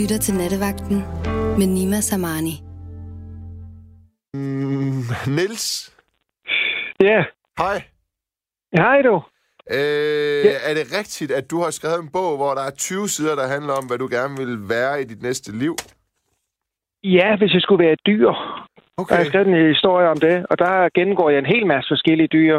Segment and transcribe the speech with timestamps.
[0.00, 0.98] lytter til Nattevagten
[1.58, 2.54] med Nima Samani.
[4.34, 5.02] Mm,
[5.36, 5.94] Niels,
[7.00, 7.24] Ja,
[7.58, 7.82] hej.
[8.76, 9.14] hej du.
[9.70, 13.34] Øh, Er det rigtigt, at du har skrevet en bog, hvor der er 20 sider,
[13.34, 15.74] der handler om, hvad du gerne vil være i dit næste liv?
[17.04, 18.28] Ja, hvis jeg skulle være et dyr.
[18.96, 19.14] Okay.
[19.14, 22.28] Jeg har skrevet en historie om det, og der gennemgår jeg en hel masse forskellige
[22.38, 22.56] dyr.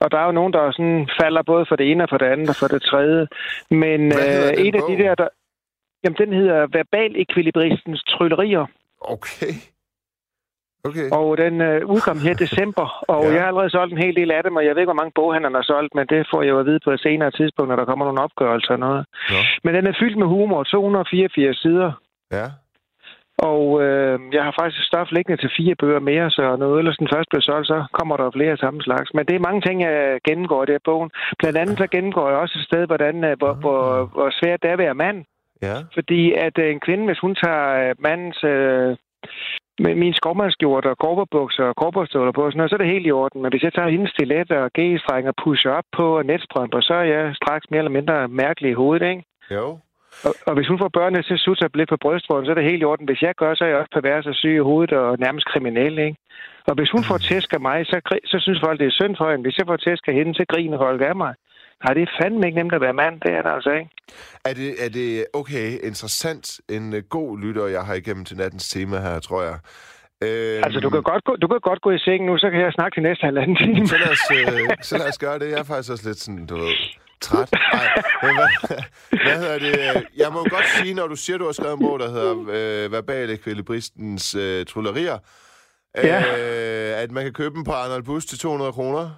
[0.00, 2.26] Og der er jo nogen, der sådan falder både for det ene og for det
[2.26, 3.26] andet og for det tredje.
[3.70, 5.28] Men øh, et af de der, der...
[6.08, 8.66] Jamen, den hedder Verbal Ekvilibristens Tryllerier,
[9.00, 9.52] Okay.
[10.84, 11.08] Okay.
[11.12, 13.28] og den øh, udkom her i december, og Ja.
[13.28, 13.34] ja.
[13.34, 15.12] jeg har allerede solgt en hel del af dem, og jeg ved ikke, hvor mange
[15.14, 17.76] boghandlere har solgt, men det får jeg jo at vide på et senere tidspunkt, når
[17.76, 19.06] der kommer nogle opgørelser og noget.
[19.30, 19.36] Nå.
[19.64, 21.92] Men den er fyldt med humor, 284 sider,
[22.32, 22.46] Ja.
[23.52, 27.28] Og øh, jeg har faktisk stof liggende til fire bøger mere, så når den først
[27.30, 29.14] bliver solgt, så kommer der flere af samme slags.
[29.14, 31.10] Men det er mange ting, jeg gennemgår i det her bogen.
[31.38, 34.68] Blandt andet så gennemgår jeg også et sted, hvordan, øh, hvor, hvor, hvor svært det
[34.68, 35.18] er at være mand.
[35.62, 35.76] Ja.
[35.94, 38.44] Fordi at øh, en kvinde, hvis hun tager øh, mandens...
[38.44, 38.96] Øh,
[39.84, 43.06] med min skovmandskjort og korperbukser og korperstøvler på, og sådan noget, så er det helt
[43.06, 43.42] i orden.
[43.42, 46.94] Men hvis jeg tager hendes stilet og g-streng og pusher op på og netstrømper, så
[46.94, 49.24] er jeg straks mere eller mindre mærkelig i hovedet, ikke?
[49.50, 49.66] Jo.
[50.26, 52.54] Og, og hvis hun får børnene til at sutte sig lidt på brystvorten, så er
[52.54, 53.06] det helt i orden.
[53.08, 55.98] Hvis jeg gør, så er jeg også pervers og syg i hovedet og nærmest kriminel,
[55.98, 56.18] ikke?
[56.68, 59.30] Og hvis hun får tæsk af mig, så, så synes folk, det er synd for
[59.30, 59.42] hende.
[59.42, 61.34] Hvis jeg får tæsk af hende, så griner folk af mig.
[61.84, 63.20] Nej, det er fandme ikke nemt at være mand.
[63.20, 63.90] Det er det altså ikke.
[64.44, 68.68] Er det, er det okay, interessant, en uh, god lytter, jeg har igennem til nattens
[68.68, 69.58] tema her, tror jeg.
[70.22, 72.60] Øhm, Altså, du kan, godt gå, du kan godt gå i seng nu, så kan
[72.60, 73.86] jeg snakke til næste halvanden time.
[73.86, 75.50] Så lad, os, øh, så lad os gøre det.
[75.50, 76.72] Jeg er faktisk også lidt sådan, du ved,
[77.20, 77.48] træt.
[77.72, 78.78] Ej, men hvad,
[79.24, 80.06] hvad hedder det?
[80.16, 82.34] Jeg må godt sige, når du siger, du har skrevet en bog, der hedder
[82.84, 85.18] øh, Verbal Ekvilibristens øh, Trullerier,
[85.96, 86.18] Ja.
[86.18, 89.10] øh, at man kan købe dem på Arnold Bus til 200 kroner.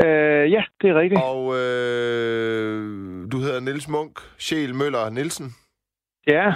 [0.00, 1.20] Øh, ja, det er rigtigt.
[1.22, 5.54] Og øh, du hedder Niels Munk, Sjæl Møller Nielsen.
[6.26, 6.46] Ja.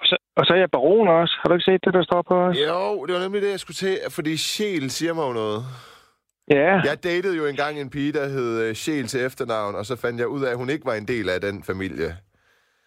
[0.00, 1.34] Og så, og så er jeg baron også.
[1.40, 2.56] Har du ikke set det, der står på os?
[2.56, 5.62] Jo, det var nemlig det, jeg skulle til, fordi Sjæl siger mig jo noget.
[6.50, 6.80] Ja.
[6.84, 10.20] Jeg datede jo engang en pige, der hed øh, Sjæl til efternavn, og så fandt
[10.20, 12.16] jeg ud af, at hun ikke var en del af den familie.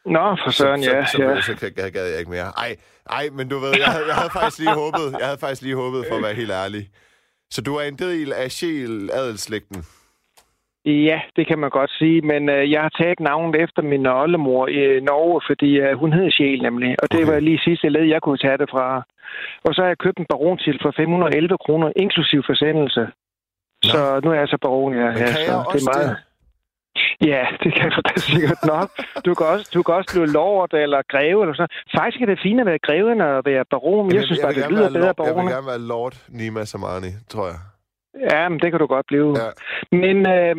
[0.05, 1.05] Nå, for søren, så, ja.
[1.05, 1.41] så, ja.
[1.41, 2.51] så, så, så gad jeg ikke mere.
[2.57, 2.75] Ej,
[3.09, 5.75] ej, men du ved, jeg havde, jeg havde faktisk lige håbet, jeg havde faktisk lige
[5.75, 6.89] håbet, for at være helt ærlig.
[7.51, 9.85] Så du er en del af Sjæl adelslægten.
[10.85, 14.67] Ja, det kan man godt sige, men øh, jeg har taget navnet efter min oldemor
[14.67, 17.31] i øh, Norge, fordi øh, hun hed Sjæl nemlig, og det Okay.
[17.31, 19.03] var lige sidste led, jeg kunne tage det fra.
[19.65, 23.01] Og så har jeg købt en barontitel for 511 kroner, inklusiv forsendelse.
[23.83, 23.89] Nå.
[23.91, 25.05] Så nu er jeg så baron, ja.
[25.05, 26.15] Men ja kan så jeg også det?
[27.31, 28.89] Ja, det kan du da sikkert nok.
[29.25, 31.75] Du kan også, du kan også blive lord eller greve eller sådan.
[31.97, 34.13] Faktisk er det fint at være greve end at være baron.
[34.15, 35.45] Jeg, synes bare, det lyder bedre, lord, Jeg baron.
[35.45, 37.59] vil gerne være Lord Nima Samani, tror jeg.
[38.31, 39.29] Ja, men det kan du godt blive.
[39.41, 39.49] Ja.
[40.03, 40.55] Men øh,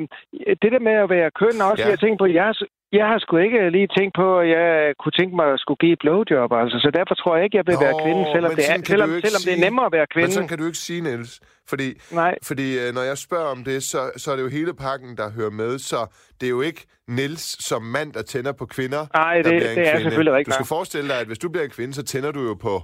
[0.63, 1.91] det der med at være køn også, Ja.
[1.91, 4.95] jeg tænkt på, jeg, har s- jeg har sgu ikke lige tænkt på, at jeg
[5.01, 6.77] kunne tænke mig at skulle give blowjob, altså.
[6.85, 9.09] Så derfor tror jeg ikke, jeg vil Nå, være kvinde, selvom, men det er, selvom,
[9.27, 9.65] selvom det er sige.
[9.67, 10.33] nemmere at være Men kvinde.
[10.37, 11.33] sådan kan du ikke sige, Niels.
[11.71, 11.89] Fordi,
[12.23, 15.11] Nej, fordi øh, når jeg spørger om det, så, så er det jo hele pakken,
[15.21, 15.73] der hører med.
[15.91, 16.01] Så
[16.39, 16.83] det er jo ikke
[17.17, 20.03] Niels som mand, der tænder på kvinder, Nej, der det- en det er kvinde.
[20.07, 22.41] selvfølgelig rigtigt Du skal forestille dig, at hvis du bliver en kvinde, så tænder du
[22.51, 22.75] jo på...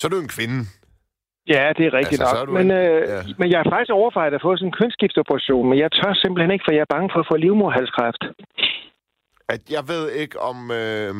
[0.00, 0.58] Så er du en kvinde.
[1.54, 2.48] ja, det er rigtigt Altså, så er nok.
[2.48, 3.20] du Men, en- øh, ja.
[3.40, 6.64] men jeg har faktisk overvejet at få sådan en kønsskiftoperation, men jeg tør simpelthen ikke,
[6.66, 8.22] for jeg er bange for at få livmorhalskræft.
[9.48, 10.70] At jeg ved ikke om...
[10.70, 11.14] Øh,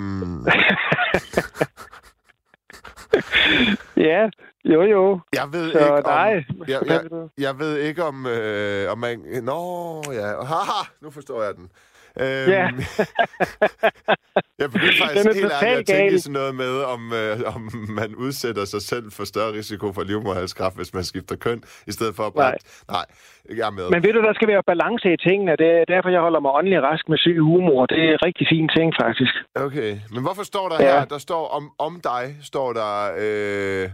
[4.08, 4.28] ja,
[4.64, 5.20] jo jo.
[5.32, 6.02] jeg ved Så ikke om...
[6.06, 6.44] nej.
[6.68, 7.28] Jeg, Hvad jeg, du?
[7.38, 9.20] jeg ved ikke om, øh, om man...
[9.42, 10.42] Nå, ja.
[10.50, 11.70] Haha, nu forstår jeg den.
[12.20, 12.64] Øhm, Ja.
[14.62, 16.20] jeg begyndte faktisk helt ærligt at tænke gal.
[16.20, 17.62] sådan noget med, om, øh, om
[18.00, 22.14] man udsætter sig selv for større risiko for livmoderhalskræft, hvis man skifter køn, i stedet
[22.16, 22.50] for at bare...
[22.50, 22.58] Nej.
[22.88, 23.04] Nej,
[23.58, 23.90] jeg er med.
[23.90, 25.52] Men ved du, der skal være balance i tingene.
[25.62, 27.86] Det er derfor, jeg holder mig åndelig rask med syg humor.
[27.86, 29.32] Det er en rigtig fin ting, faktisk.
[29.66, 30.98] Okay, men hvorfor står der Ja.
[30.98, 32.92] her, der står om, om dig, står der...
[33.18, 33.90] Øh,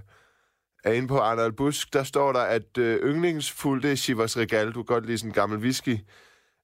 [0.85, 4.67] er inde på Arnold Busk, der står der, at øh, yndlingsfuld, det er Chivas Regal.
[4.67, 5.97] Du kan godt lide sådan en gammel whisky.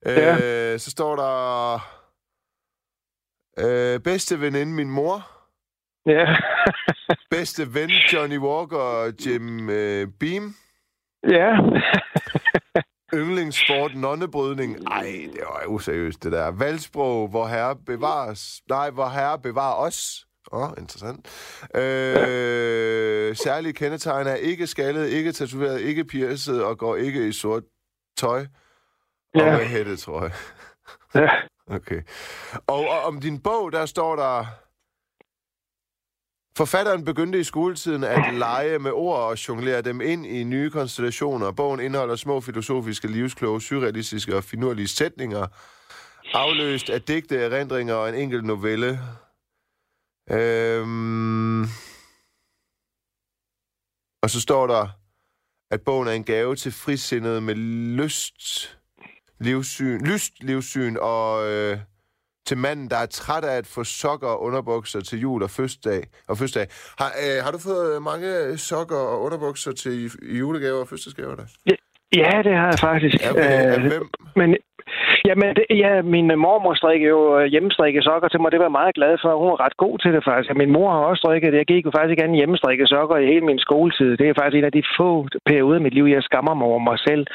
[0.06, 0.78] Øh, Ja.
[0.78, 1.74] Så står der...
[3.58, 5.30] Øh, bedste veninde, min mor.
[6.06, 6.36] Ja.
[7.36, 10.54] Bedste ven, Johnny Walker og Jim øh, Beam.
[11.28, 11.52] ja.
[13.14, 14.76] Yndlingssport, nonnebrydning.
[14.91, 15.02] Ej,
[15.32, 16.50] det var useriøst, det der.
[16.50, 18.60] Valgsprog, hvor herre bevares...
[18.68, 20.26] Nej, hvor herre bevarer os.
[20.53, 21.26] Åh, oh, interessant.
[21.74, 27.62] Øh, særlige kendetegn er ikke skaldet, ikke tatoveret, ikke pierced og går ikke i sort
[28.16, 28.46] tøj.
[29.34, 29.56] Og Ja.
[29.56, 30.32] med hættetrøje.
[31.15, 31.30] ja.
[31.66, 32.03] Okay.
[32.66, 34.44] Og, og om din bog, der står der...
[36.56, 41.50] Forfatteren begyndte i skoletiden at lege med ord og jonglere dem ind i nye konstellationer.
[41.53, 45.47] Bogen indeholder små filosofiske, livskloge, surrealistiske og finurlige sætninger,
[46.32, 49.00] afløst af digte, erindringer og en enkelt novelle.
[50.30, 51.62] Øhm,
[54.22, 54.88] og så står der,
[55.71, 57.54] at bogen er en gave til frisindede med
[57.97, 58.79] lyst,
[59.41, 61.78] livssyn, lyst, livssyn og øh,
[62.47, 66.03] til manden, der er træt af at få sokker og underbukser til jul og fødselsdag.
[66.28, 66.66] Og fødselsdag.
[66.98, 71.47] Har, øh, har du fået mange sokker og underbukser til julegaver og fødselsdagsgaver der?
[71.66, 71.77] Ja,
[72.16, 73.16] ja, det har jeg faktisk.
[73.31, 74.09] Okay, øh, hvem?
[74.37, 74.57] Men
[75.28, 78.53] Jamen, det, ja, min mormor strikker jo øh, hjemmestrikke sokker til mig.
[78.53, 79.31] Det var jeg meget glad for.
[79.42, 80.57] Hun var ret god til det faktisk.
[80.57, 81.59] Min mor har også strikket det.
[81.59, 84.16] Jeg gik jo faktisk ikke anden hjemmestrikke sokker i hele min skoletid.
[84.16, 85.10] Det er faktisk en af de få
[85.51, 87.27] perioder i mit liv, jeg skammer mig over mig selv.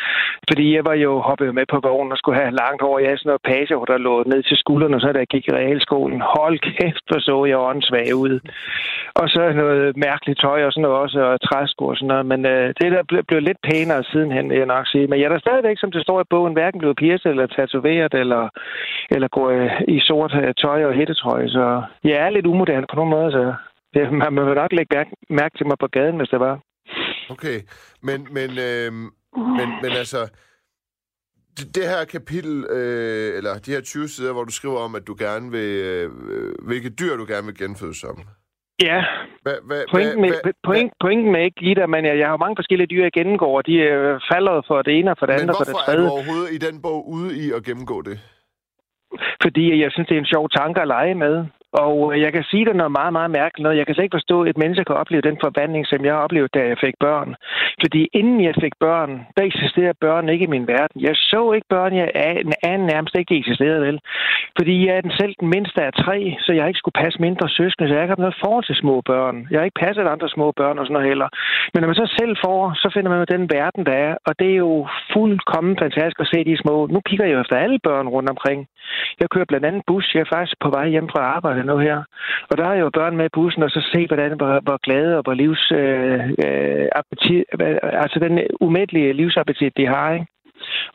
[0.50, 3.00] Fordi jeg var jo hoppet med på vognen og skulle have langt hår.
[3.00, 5.56] Jeg havde sådan noget page, der lå ned til skuldrene, så da jeg gik i
[5.60, 6.22] realskolen.
[6.36, 8.40] Hold kæft, hvor så jeg åndssvag ud.
[9.22, 12.25] Og så noget mærkeligt tøj og sådan noget også, og træsko og sådan noget.
[12.25, 15.07] Men øh, det der blev, blev lidt pænere sidenhen, jeg nok sige.
[15.07, 18.13] Men jeg er der stadigvæk, som det står i bogen, hverken blevet pierced eller tatoveret,
[18.13, 18.50] eller,
[19.12, 21.50] eller gå øh, i sort øh, tøj og hættetrøje.
[21.50, 23.53] Så jeg er lidt umoderne på nogle måder, så
[23.94, 26.59] det, man må nok lægge mærke, mærke til mig på gaden, hvis det var.
[27.30, 27.57] Okay,
[28.01, 28.92] men, men, øh,
[29.57, 30.21] men, men altså,
[31.57, 35.07] det, det her kapitel, øh, eller de her 20 sider, hvor du skriver om, at
[35.07, 38.19] du gerne vil, øh, øh hvilke dyr du gerne vil genføde som.
[38.83, 39.04] Ja,
[39.44, 42.38] hva, hva, pointen, med, hva, point, pointen med ikke lige der, men jeg, jeg har
[42.38, 45.33] mange forskellige dyr, jeg gennemgår, og de er faldet for det ene og for det
[45.33, 46.00] andet og for det tredje.
[46.00, 48.18] Men hvorfor er du overhovedet i den bog ude i at gennemgå det?
[49.44, 51.36] Fordi jeg synes, det er en sjov tanke at lege med.
[51.83, 53.77] Og øh, jeg kan sige dig noget meget, meget mærkeligt noget.
[53.77, 56.54] Jeg kan slet ikke forstå, at et menneske kan opleve den forvandling, som jeg oplevede,
[56.57, 57.30] da jeg fik børn.
[57.83, 60.98] Fordi inden jeg fik børn, der eksisterede børn ikke i min verden.
[61.07, 62.07] Jeg så ikke børn, jeg
[62.69, 64.00] anden nærmest ikke, eksisterede vel.
[64.57, 67.50] Fordi jeg er den selv den mindste af tre, så jeg ikke skulle passe mindre
[67.50, 69.48] søskende, så jeg ikke har noget forhold til små børn.
[69.51, 71.30] Jeg har ikke passet andre små børn og sådan noget heller.
[71.74, 74.13] Men når man så selv får, så finder man den verden, der er.
[74.28, 76.75] Og det er jo fuldkommen fantastisk at se de små.
[76.94, 78.60] Nu kigger jeg jo efter alle børn rundt omkring.
[79.19, 80.06] Jeg kører blandt andet bus.
[80.13, 82.03] Jeg er faktisk på vej hjem fra arbejde nu her.
[82.50, 85.17] Og der er jo børn med i bussen, og så se, hvordan hvor, hvor glade
[85.17, 85.71] og hvor livs...
[85.71, 87.44] Øh, øh, appetit,
[88.03, 90.25] altså den umættelige livsappetit, de har, ikke?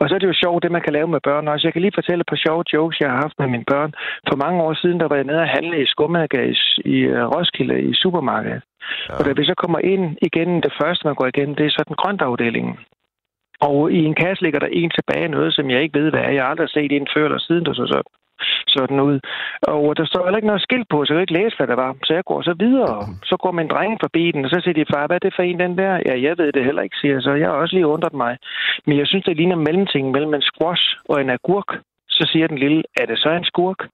[0.00, 1.66] Og så er det jo sjovt, det man kan lave med børn også.
[1.66, 3.92] Jeg kan lige fortælle et par sjove jokes, jeg har haft med mine børn.
[4.28, 7.24] For mange år siden, der var jeg nede og handle i Skummaga i, i øh,
[7.34, 8.62] Roskilde i supermarkedet.
[9.08, 9.14] Ja.
[9.18, 11.84] Og da vi så kommer ind igen, det første, man går igennem, det er så
[11.88, 12.78] den grøntafdelingen.
[13.60, 16.30] Og i en kasse ligger der en tilbage, noget som jeg ikke ved, hvad er.
[16.30, 18.19] Jeg har aldrig set en før eller siden, der så sådan
[18.76, 19.16] sådan ud.
[19.62, 21.78] Og der står heller ikke noget skilt på, så jeg kan ikke læse, hvad der
[21.84, 21.90] var.
[22.06, 23.08] Så jeg går så videre.
[23.30, 25.42] Så går min dreng forbi den, og så siger de, far, hvad er det for
[25.42, 25.92] en, den der?
[26.08, 27.32] Ja, jeg ved det heller ikke, siger så.
[27.40, 28.38] Jeg har også lige undret mig.
[28.86, 31.70] Men jeg synes, det ligner mellemting mellem en squash og en agurk.
[32.08, 33.80] Så siger den lille, er det så en skurk?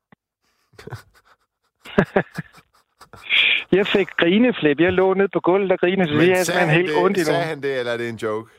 [3.79, 4.81] jeg fik grineflip.
[4.81, 7.25] Jeg lå ned på gulvet og grinede, så Men jeg er helt det, ondt i
[7.25, 8.51] Sagde han det, eller er det en joke?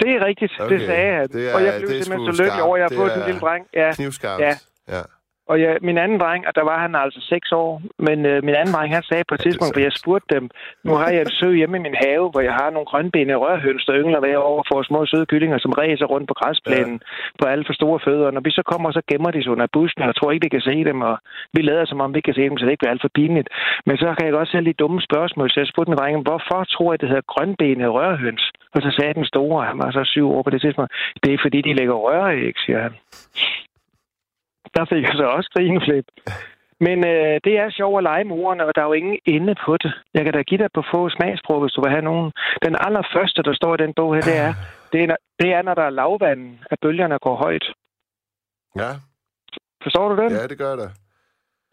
[0.00, 0.78] Det er rigtigt, okay.
[0.78, 1.28] det sagde han.
[1.28, 3.40] Det er, og jeg blev simpelthen så lykkelig over, at jeg har fået en lille
[3.40, 3.66] dreng.
[3.74, 3.92] Ja.
[3.94, 4.42] Knivskarpt.
[4.42, 4.54] Ja.
[4.88, 5.02] ja.
[5.50, 8.54] Og jeg, min anden dreng, og der var han altså seks år, men øh, min
[8.54, 10.44] anden dreng, han sagde på et tidspunkt, hvor jeg spurgte dem,
[10.84, 13.84] nu har jeg et sø hjemme i min have, hvor jeg har nogle grønbenede rørhøns,
[13.84, 17.36] der yngler hver år for små søde kyllinger, som ræser rundt på græsplænen ja.
[17.38, 18.30] på alle for store fødder.
[18.30, 20.54] Når vi så kommer, så gemmer de sig under bussen, og jeg tror ikke, de
[20.56, 21.16] kan se dem, og
[21.56, 23.48] vi lader som om, vi kan se dem, så det ikke bliver alt for pinligt.
[23.86, 26.60] Men så kan jeg godt sætte lidt dumme spørgsmål, så jeg spurgte min dreng, hvorfor
[26.74, 28.44] tror jeg, det hedder grønbenede rørhøns?
[28.74, 30.92] Og så sagde den store, han var så syv år på det tidspunkt,
[31.22, 32.94] det er fordi, de lægger røræg, siger han
[34.74, 36.06] der fik jeg så også grineflip.
[36.86, 39.54] Men øh, det er sjovt at lege med ordene, og der er jo ingen ende
[39.66, 39.92] på det.
[40.14, 42.32] Jeg kan da give dig på få smagsprøver, hvis du vil have nogen.
[42.66, 44.52] Den allerførste, der står i den bog her, det er,
[44.92, 47.66] det er, det er når der er lavvand, at bølgerne går højt.
[48.82, 48.90] Ja.
[49.82, 50.32] Forstår du den?
[50.32, 50.88] Ja, det gør det.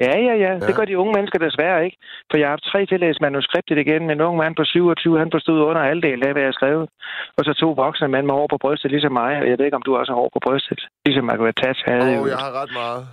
[0.05, 0.51] Ja, ja, ja.
[0.67, 1.97] Det gør de unge mennesker desværre ikke.
[2.29, 5.19] For jeg har haft tre tillæs manuskriptet igen med en ung mand på 27.
[5.19, 6.87] Han forstod under halvdelen af, hvad jeg skrev.
[7.37, 9.33] Og så to voksne mænd med hår på brystet, ligesom mig.
[9.41, 10.81] Og jeg ved ikke, om du også har hår på brystet.
[11.05, 12.11] Ligesom Margaret Thatch havde.
[12.17, 13.03] Åh, oh, jeg har ret meget.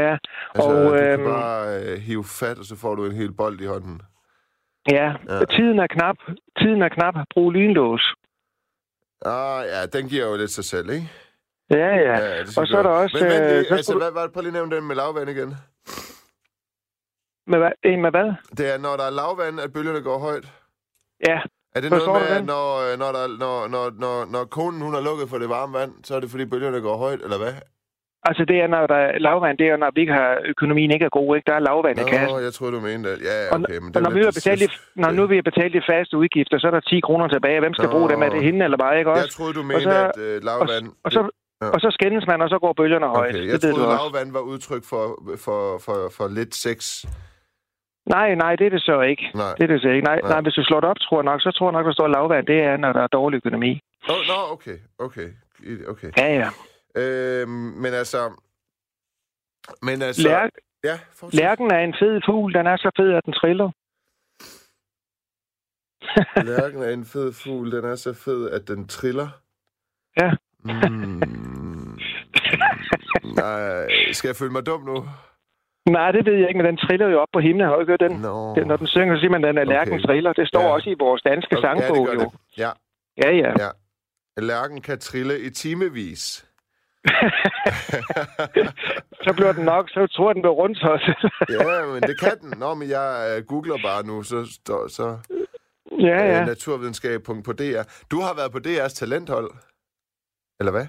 [0.00, 0.12] Ja.
[0.54, 3.32] Altså, og, du øhm, kan bare øh, hive fat, og så får du en hel
[3.32, 4.00] bold i hånden.
[4.92, 5.06] Ja.
[5.28, 5.44] ja.
[5.44, 6.16] Tiden er knap.
[6.58, 7.14] Tiden er knap.
[7.34, 8.14] Brug lynlås.
[9.26, 11.06] Ah, ja, den giver jo lidt sig selv, ikke?
[11.70, 12.14] Ja, ja.
[12.24, 13.16] ja og så er der også...
[13.20, 13.98] Men, men øh, det, altså, du...
[13.98, 15.54] hvad, hvad, prøv lige nævne den med lavvand igen.
[17.46, 17.72] Med hvad?
[17.84, 18.28] En med hvad?
[18.58, 20.46] Det er, når der er lavvand, at bølgerne går højt.
[21.28, 21.38] Ja.
[21.76, 24.94] Er det noget med, at når, øh, når, der, når, når, når, når konen hun
[24.94, 27.54] har lukket for det varme vand, så er det fordi bølgerne går højt, eller hvad?
[28.28, 31.06] Altså det er, når der er lavvand, det er, når vi ikke har, økonomien ikke
[31.10, 31.46] er god, ikke?
[31.50, 32.44] Der er lavvand i kassen.
[32.48, 33.18] jeg tror du mente det.
[33.30, 33.78] Ja, okay.
[33.84, 34.68] Men og, og når, vi har betalt de,
[35.02, 37.58] når nu vi har betalt de faste udgifter, så er der 10 kroner tilbage.
[37.64, 37.94] Hvem skal Nå.
[37.94, 38.18] bruge dem?
[38.26, 39.26] Er det hende eller mig, ikke også?
[39.26, 40.86] Jeg troede, du mente, så, at uh, lavvand...
[40.88, 41.20] Og, og, så,
[41.62, 41.68] ja.
[41.74, 43.34] og så skændes man, og så går bølgerne højt.
[43.34, 45.04] Okay, jeg det troede, lavvand var udtryk for,
[45.44, 46.78] for, for, for lidt sex.
[48.06, 49.30] Nej, nej, det er det så ikke.
[49.34, 49.54] Nej.
[49.54, 50.04] Det er det så ikke.
[50.04, 50.30] Nej, nej.
[50.30, 52.08] nej, hvis du slår det op, tror jeg nok, så tror jeg nok, der står
[52.08, 52.46] lavvand.
[52.46, 53.80] Det er, når der er dårlig økonomi.
[54.08, 55.28] Nå, oh, no, okay, okay,
[55.88, 56.10] okay.
[56.16, 56.48] Ja, ja.
[57.00, 58.32] Øhm, men altså...
[59.82, 60.28] Men altså...
[60.28, 60.48] Lær...
[60.84, 61.40] Ja, fortsæt.
[61.40, 62.54] Lærken er en fed fugl.
[62.54, 63.70] Den er så fed, at den triller.
[66.52, 67.72] Lærken er en fed fugl.
[67.72, 69.28] Den er så fed, at den triller.
[70.20, 70.30] Ja.
[70.64, 71.22] Mm.
[73.34, 75.04] Nej, skal jeg føle mig dum nu?
[75.88, 77.68] Nej, det ved jeg ikke, men den triller jo op på himlen.
[77.68, 78.12] Har du hørt den?
[78.12, 78.54] Nå.
[78.54, 80.04] Den, når den synger, så siger man, at den er lærken Okay.
[80.06, 80.32] triller.
[80.32, 80.68] Det står Ja.
[80.74, 82.20] også i vores danske Okay, sangbog, ja, jo.
[82.20, 82.28] det.
[82.58, 82.70] Ja,
[83.22, 83.52] Ja, ja.
[83.64, 83.70] ja.
[84.42, 86.46] Lærken kan trille i timevis.
[89.24, 91.30] så bliver den nok, så tror jeg, den bliver rundt også.
[91.50, 92.58] Ja, men det kan den.
[92.58, 95.18] Nå, men jeg uh, googler bare nu, så står så
[96.00, 96.34] ja, ja.
[96.34, 96.40] ja.
[96.40, 97.82] uh, naturvidenskab.dr.
[98.10, 99.50] Du har været på DR's talenthold.
[100.60, 100.86] Eller hvad?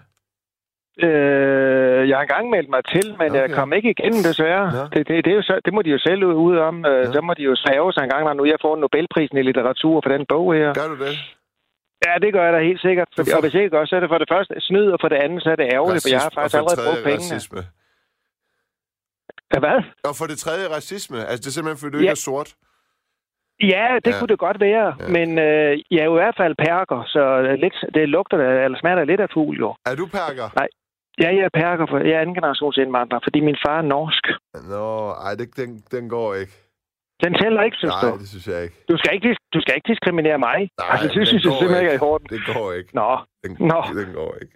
[1.03, 3.41] Øh, jeg har engang meldt mig til, men okay.
[3.41, 4.65] jeg kom ikke igennem, desværre.
[4.77, 4.83] Nå.
[4.93, 6.85] Det, det, det, er jo så, det må de jo selv ud, om.
[6.85, 7.13] Øh, Nå.
[7.13, 10.01] så må de jo save sig en gang, når nu jeg får Nobelprisen i litteratur
[10.03, 10.73] for den bog her.
[10.73, 11.13] Gør du det?
[12.05, 13.07] Ja, det gør jeg da helt sikkert.
[13.15, 15.09] Fordi, får- og hvis ikke gør, så er det for det første snyd, og for
[15.09, 17.33] det andet, så er det ærgerligt, for jeg har Racisme, faktisk for allerede brugt pengene.
[17.35, 17.61] racisme.
[19.53, 19.79] Ja, hvad?
[20.09, 21.17] Og for det tredje racisme.
[21.29, 22.03] Altså, det er simpelthen, fordi du Ja.
[22.03, 22.49] ikke er sort.
[23.73, 24.11] Ja, det Ja.
[24.11, 24.19] ja.
[24.19, 24.87] kunne det godt være.
[24.99, 25.03] Ja.
[25.05, 25.09] Ja.
[25.17, 27.23] Men øh, jeg er jo i hvert fald perker, så
[27.63, 29.69] lidt, det lugter, eller smager lidt af fugl, jo.
[29.91, 30.47] Er du perker?
[31.21, 34.23] Ja, jeg er perker, for jeg er anden generations indvandrer, fordi min far er norsk.
[34.73, 34.87] Nå,
[35.25, 36.53] ej, det, den, den går ikke.
[37.23, 38.17] Den tæller ikke, synes Nej, du.
[38.21, 38.75] det synes jeg ikke.
[38.91, 40.59] Du skal ikke, du skal ikke diskriminere mig.
[40.81, 42.27] Nej, altså, det synes jeg simpelthen ikke er i orden.
[42.35, 42.89] Det går ikke.
[42.99, 43.09] Nå,
[43.43, 43.79] Den, Nå.
[44.01, 44.53] den går ikke.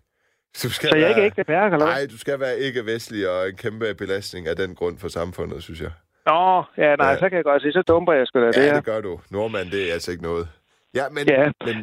[0.64, 1.86] Du skal så jeg er ikke være- ægte perker, eller?
[1.96, 5.82] Nej, du skal være ikke-vestlig og en kæmpe belastning af den grund for samfundet, synes
[5.82, 5.92] jeg.
[6.30, 7.18] Nå, ja, nej, Ja.
[7.22, 8.74] så kan jeg godt sige, så dumper jeg sgu da det Ja, her.
[8.74, 9.20] det gør du.
[9.32, 10.48] Nordmand, det er altså ikke noget.
[10.96, 11.52] Ja, men, Ja.
[11.68, 11.76] men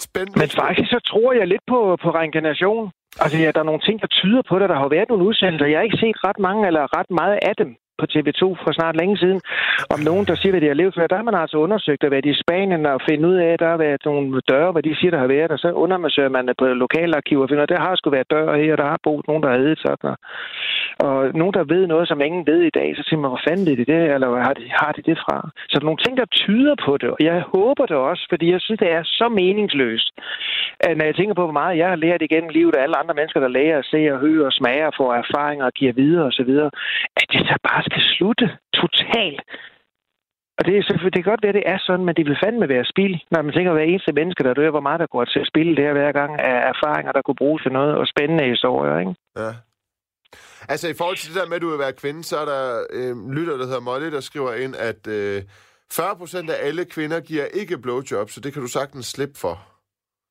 [0.00, 0.38] spændende.
[0.40, 2.90] Men faktisk så tror jeg lidt på, på reinkarnation.
[3.20, 4.68] Altså, ja, der er nogle ting, der tyder på det.
[4.68, 5.66] Der har jo været nogle udsendelser.
[5.66, 8.96] Jeg har ikke set ret mange eller ret meget af dem på TV2 for snart
[8.96, 9.40] længe siden,
[9.94, 11.06] om nogen, der siger, hvad de har levet før.
[11.06, 13.68] Der har man altså undersøgt at være i Spanien og finde ud af, at der
[13.68, 16.64] har været nogle døre, hvad de siger, der har været, og så undersøger man på
[16.66, 19.42] lokalarkiver og finder, at der har sgu været døre her, og der har boet nogen,
[19.42, 20.10] der har heddet sådan.
[20.10, 20.16] Og,
[21.06, 23.68] og nogen, der ved noget, som ingen ved i dag, så siger man, hvor fanden
[23.72, 25.36] er det det, eller har de, har de det fra?
[25.68, 28.46] Så der er nogle ting, der tyder på det, og jeg håber det også, fordi
[28.52, 30.10] jeg synes, det er så meningsløst,
[30.80, 33.14] at når jeg tænker på, hvor meget jeg har lært igennem livet af alle andre
[33.14, 36.24] mennesker, der lærer at se og høre og smage og får erfaringer og giver videre
[36.30, 36.52] osv.,
[37.20, 38.46] at det så bare skal slutte
[38.80, 39.40] totalt.
[40.58, 42.68] Og det er selvfølgelig, det kan godt være, det er sådan, men det vil fandme
[42.68, 45.40] være spil, når man tænker, hver eneste menneske, der dør, hvor meget der går til
[45.40, 48.44] at spille det her hver gang af erfaringer, der kunne bruges til noget, og spændende
[48.54, 49.14] historier, ikke?
[49.36, 49.50] Ja.
[50.68, 52.62] Altså, i forhold til det der med, at du vil være kvinde, så er der
[52.98, 55.42] øh, lytter, der hedder Molly, der skriver ind, at øh,
[55.92, 59.54] 40 procent af alle kvinder giver ikke blowjob, så det kan du sagtens slippe for.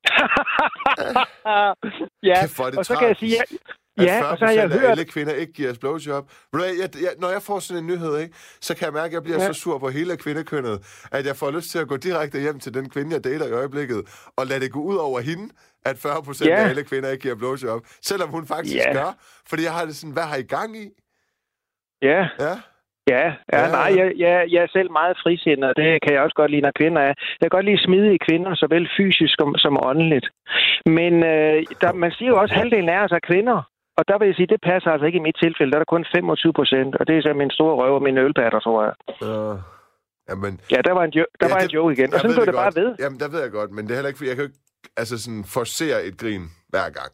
[2.30, 3.81] ja, Kæft, det og så kan jeg sige, tragisk.
[3.98, 5.78] Ja, At ja 40 og så har jeg af hørt, alle kvinder ikke giver os
[5.78, 6.24] blowjob.
[6.52, 6.60] Jeg,
[7.06, 9.38] jeg, når jeg får sådan en nyhed, ikke, så kan jeg mærke, at jeg bliver
[9.42, 9.46] ja.
[9.52, 10.76] Så sur på hele kvindekønnet,
[11.12, 13.52] at jeg får lyst til at gå direkte hjem til den kvinde, jeg dater i
[13.52, 14.00] øjeblikket,
[14.36, 15.46] og lade det gå ud over hende,
[15.84, 16.56] at 40 procent Ja.
[16.56, 17.80] af alle kvinder ikke giver blowjob.
[18.02, 18.92] Selvom hun faktisk Ja.
[18.92, 19.10] gør.
[19.48, 20.86] Fordi jeg har det sådan, hvad har I gang i?
[22.02, 22.54] ja, Ja.
[23.08, 23.60] Ja, ja, Ja.
[23.64, 23.70] ja.
[23.70, 26.60] nej, jeg, jeg, jeg er selv meget frisindet, og det kan jeg også godt lide,
[26.66, 27.06] når kvinder er.
[27.40, 30.26] Jeg kan godt lide smidige kvinder, såvel fysisk som, som åndeligt.
[30.98, 33.58] Men øh, der, man siger jo også, at halvdelen af os er kvinder.
[33.98, 35.70] Og der vil jeg sige, det passer altså ikke i mit tilfælde.
[35.72, 38.20] Der er der kun 25 procent, og det er så min store røv og mine
[38.20, 38.94] ølpatter, tror jeg.
[39.28, 39.56] Uh,
[40.28, 42.14] jamen, Ja, der var en, jo- der Ja, var det- en joke igen.
[42.14, 42.76] Og sådan blev det bare godt.
[42.82, 42.90] ved.
[43.02, 44.62] Jamen, der ved jeg godt, men det er heller ikke, fordi jeg kan jo ikke
[45.02, 47.12] altså sådan, forcere et grin hver gang.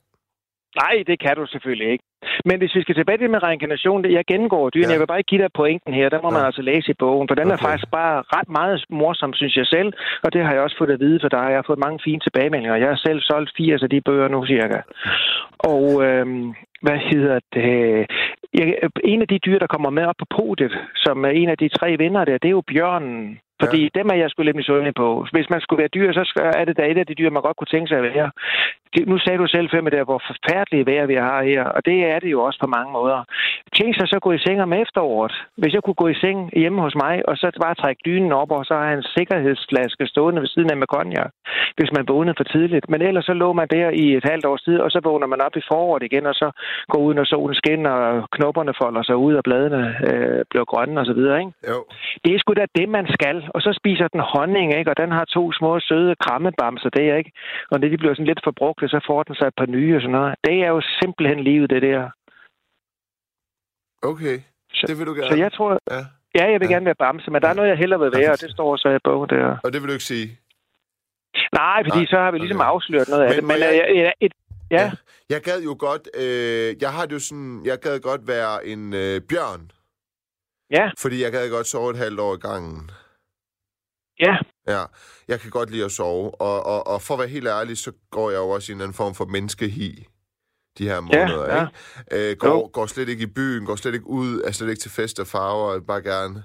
[0.82, 2.04] Nej, det kan du selvfølgelig ikke.
[2.49, 4.88] Men hvis vi skal tilbage til med reinkarnation, det jeg gennemgår dyren.
[4.88, 4.92] Ja.
[4.94, 6.08] Jeg vil bare ikke give dig pointen her.
[6.08, 6.37] Der må Ja.
[6.37, 7.47] man altså læse i bogen, for den.
[7.47, 7.56] Okay.
[7.62, 9.90] er faktisk bare ret meget morsom, synes jeg selv.
[10.25, 12.20] Og det har jeg også fået at vide, for der har jeg fået mange fine
[12.20, 12.76] tilbagemeldinger.
[12.76, 14.78] Jeg har selv solgt 80 af de bøger nu, cirka.
[15.73, 18.06] Og øhm, hvad hedder det?
[19.04, 21.68] En af de dyr, der kommer med op på podiet, som er en af de
[21.68, 23.40] tre vinder der, det er jo bjørnen.
[23.62, 23.88] Fordi ja.
[23.99, 25.26] dem er jeg skulle lidt misundelig på.
[25.32, 26.23] Hvis man skulle være dyr, så
[26.61, 28.30] er det da et af de dyr, man godt kunne tænke sig at være.
[28.95, 31.80] Det, nu sagde du selv før med det, hvor forfærdelige vejr vi har her, og
[31.88, 33.18] det er det jo også på mange måder.
[33.76, 35.35] Tænk sig så at gå i seng om efteråret.
[35.61, 38.50] Hvis jeg kunne gå i seng hjemme hos mig, og så bare trække dynen op,
[38.50, 41.30] og så har en sikkerhedsflaske stående ved siden af med cognac,
[41.76, 42.87] hvis man vågnede for tidligt.
[42.90, 45.40] Men ellers så lå man der i et halvt års tid, og så vågner man
[45.47, 46.49] op i foråret igen, og så
[46.92, 51.00] går ud, når solen skinner, og knopperne folder sig ud, og bladene øh, bliver grønne
[51.00, 51.52] osv., ikke?
[51.73, 51.78] Jo.
[52.25, 53.37] Det er sgu da det, man skal.
[53.54, 54.90] Og så spiser den honning, ikke?
[54.90, 57.33] Og den har to små søde krammebamser, det er ikke?
[57.71, 58.45] Og når de bliver sådan lidt
[58.78, 60.35] forbrugte, så får den sig et par nye og sådan noget.
[60.47, 62.02] Det er jo simpelthen livet, det der.
[64.11, 64.37] Okay.
[64.76, 65.28] Så- det vil du gerne.
[65.32, 65.70] Så jeg tror...
[65.90, 66.02] Ja.
[66.38, 66.75] Ja, jeg vil Ja.
[66.75, 68.88] gerne være bamse, men der er noget, jeg hellere vil være, og det står så
[68.88, 69.56] i bogen der.
[69.64, 70.28] Og det vil du ikke sige?
[71.52, 72.68] Nej, fordi Nej, så har vi ligesom okay.
[72.73, 73.44] afsløret noget af Men det.
[73.44, 73.97] må Men jeg- jeg...
[74.04, 74.32] jeg, et,
[74.70, 74.90] ja, Ja.
[75.30, 78.82] Jeg gad jo godt, øh, jeg har det jo sådan, jeg gad godt være en
[79.02, 79.62] øh, bjørn,
[80.70, 82.90] ja, fordi jeg gad godt sove et halvt år i gangen.
[84.26, 84.35] ja.
[84.68, 84.84] Ja,
[85.28, 87.92] jeg kan godt lide at sove, og, og, og for at være helt ærlig, så
[88.10, 90.06] går jeg jo også i en anden form for menneskehi.
[90.78, 91.66] de her måneder, ja.
[92.12, 92.30] ikke?
[92.30, 94.90] Øh, går, går slet ikke i byen, går slet ikke ud, er slet ikke til
[94.90, 96.42] fest og farver, bare gerne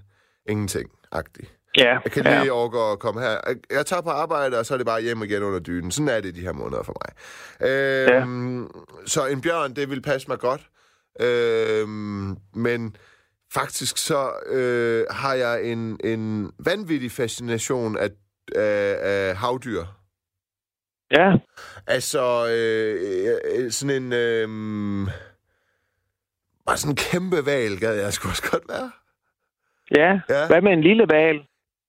[0.50, 1.52] ingenting, agtigt.
[1.78, 2.40] Ja, Jeg kan ja.
[2.40, 3.38] lige overgå og komme her.
[3.72, 5.92] Jeg- tager på arbejde, og så er det bare hjem igen under dynen.
[5.92, 7.70] Sådan er det de her måneder for mig.
[7.70, 8.70] Øhm,
[9.06, 10.62] Så en bjørn, det vil passe mig godt.
[11.20, 12.96] Øhm, men
[13.54, 18.10] faktisk så øh, har jeg en, en vanvittig fascination af,
[18.56, 19.84] af, af havdyr.
[21.12, 21.34] Ja,
[21.88, 24.14] Altså, øh, øh, sådan en...
[24.14, 24.48] Øh,
[26.66, 28.92] bare sådan en kæmpe val gad jeg sgu også godt være.
[30.00, 30.12] ja.
[30.30, 30.48] Ja.
[30.48, 31.38] Hvad med en lille val?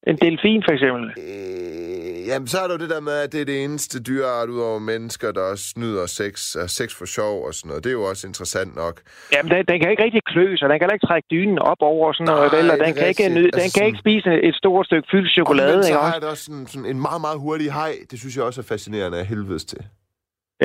[0.07, 1.05] En delfin, for eksempel?
[1.19, 1.84] Øh,
[2.31, 4.61] jamen, så er der jo det der med, at det er det eneste dyreart ud
[4.69, 6.33] over mennesker, der også snyder sex,
[6.79, 7.85] sex for sjov og sådan noget.
[7.85, 8.95] Det er jo også interessant nok.
[9.35, 12.07] Jamen, den, den kan ikke rigtig klø, så den kan ikke trække dynen op over
[12.09, 12.59] og sådan Nej, noget.
[12.59, 15.09] Eller det er den kan, ikke, nyde, den Altså kan ikke spise et stort stykke
[15.13, 16.19] fyldt chokolade, Omvendt, så har også?
[16.23, 17.93] jeg også sådan, sådan en meget, meget hurtig hej.
[18.11, 19.81] Det synes jeg også er fascinerende af helvedes til.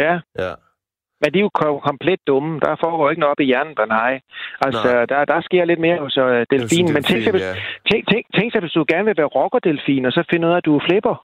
[0.03, 0.13] Ja.
[0.45, 0.53] Ja.
[1.21, 2.51] Men de er jo kom- komplet dumme.
[2.65, 4.13] Der foregår ikke noget op i hjernen på en hej.
[4.65, 5.05] Altså, Nej.
[5.11, 6.93] der, der sker lidt mere hos uh, delfinen.
[6.93, 7.53] Men tænk, hvis, ja.
[7.89, 10.57] tænk, tænk, tænk sig, hvis du gerne vil være rockerdelfin, og så finder ud af,
[10.57, 11.15] at du er flipper.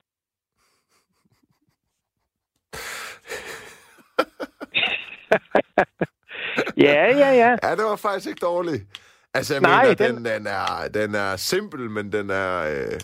[6.78, 7.56] ja, ja, ja.
[7.64, 8.84] Ja, det var faktisk ikke dårligt.
[9.34, 12.62] Altså, jeg Nej, mener, den- den, den, er, den er simpel, men den er...
[12.72, 13.00] Øh,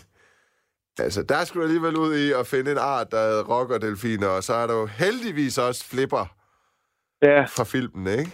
[0.98, 4.42] altså, der skulle du alligevel ud i at finde en art, der hedder rockerdelfiner, og
[4.42, 6.26] så er der jo heldigvis også flipper
[7.22, 8.30] Ja, fra filmen, ikke?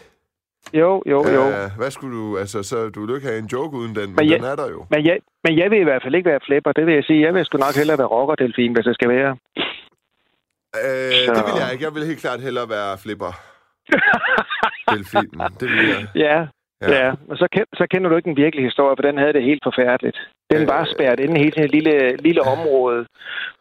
[0.75, 1.49] jo, jo, jo.
[1.49, 2.39] Ja, hvad skulle du...
[2.39, 4.45] Altså, så du vil jo ikke have en joke uden den, men, Men jeg- den
[4.49, 4.87] er der jo.
[4.91, 7.21] Men jeg, men jeg vil i hvert fald ikke være flipper, det vil jeg sige.
[7.27, 9.37] Jeg vil sgu nok hellere være rockerdelfin, hvis det skal være.
[10.89, 11.85] Øh, Så- det vil jeg ikke.
[11.85, 13.33] Jeg vil helt klart hellere være flipper.
[14.93, 15.41] Delfinen.
[15.61, 16.03] Det vil jeg.
[16.27, 16.39] Ja,
[16.83, 16.89] Ja.
[17.07, 17.11] ja.
[17.31, 19.63] Og så, ken- så kender du ikke den virkelige historie, for den havde det helt
[19.69, 20.19] forfærdeligt.
[20.53, 20.69] Den Øh.
[20.69, 23.07] var spærret inde i hele et lille, lille område,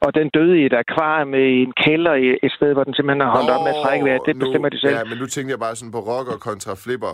[0.06, 3.22] og den døde i et akvarium med en kælder i et sted, hvor den simpelthen
[3.22, 4.22] har holdt op med at trække vejret.
[4.26, 4.96] Det nu- bestemmer de selv.
[4.98, 7.14] Ja, men nu tænkte jeg bare sådan på rocker kontra flipper.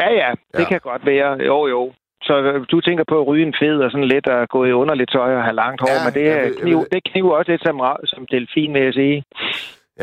[0.00, 0.68] Ja, ja, det Ja.
[0.68, 1.30] kan godt være.
[1.50, 1.82] Jo, jo.
[2.30, 4.72] Så øh, du tænker på at ryge en fed og sådan lidt og gå i
[4.72, 7.50] underligt tøj og have langt hår, Ja, men det, er jeg kniv, det kniver også
[7.52, 9.24] lidt som, som delfin, vil jeg sige.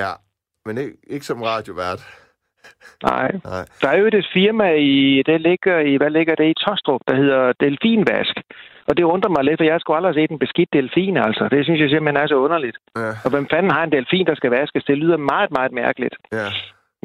[0.02, 0.12] Ja,
[0.66, 2.02] men ikke, ikke som radiovært.
[3.04, 3.32] Nej.
[3.44, 3.64] Nej.
[3.82, 7.16] Der er jo et firma i, det ligger i, hvad ligger det i Tostrup, der
[7.16, 8.36] hedder Delfinvask.
[8.88, 11.48] Og det undrer mig lidt, for jeg har sgu aldrig set en beskidt delfin, altså.
[11.52, 12.78] Det synes jeg simpelthen er så underligt.
[12.96, 14.84] Ja, Og hvem fanden har en delfin, der skal vaskes?
[14.84, 16.16] Det lyder meget, meget mærkeligt.
[16.32, 16.48] ja.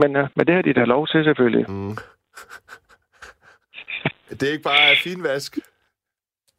[0.00, 1.64] Men, uh, men det har de da lov til, selvfølgelig.
[1.70, 1.96] Mm.
[4.38, 5.52] Det er ikke bare finvask.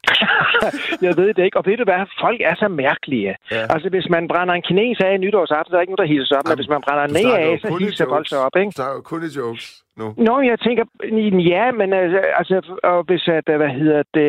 [1.08, 1.58] jeg ved det ikke.
[1.60, 2.02] Og ved du hvad?
[2.26, 3.36] Folk er så mærkelige.
[3.52, 3.62] Ja.
[3.74, 6.12] Altså, hvis man brænder en kines af i nytårsaften, så er der ikke nogen, der
[6.14, 6.44] hisser sig op.
[6.44, 8.70] Men Jamen, hvis man brænder en af, så hisser folk sig op, ikke?
[8.72, 9.66] Du snakker jo kun jokes
[10.00, 10.06] nu.
[10.28, 10.84] Nå, jeg tænker,
[11.54, 12.56] ja, men altså, altså
[12.92, 14.28] og hvis at, hvad hedder det,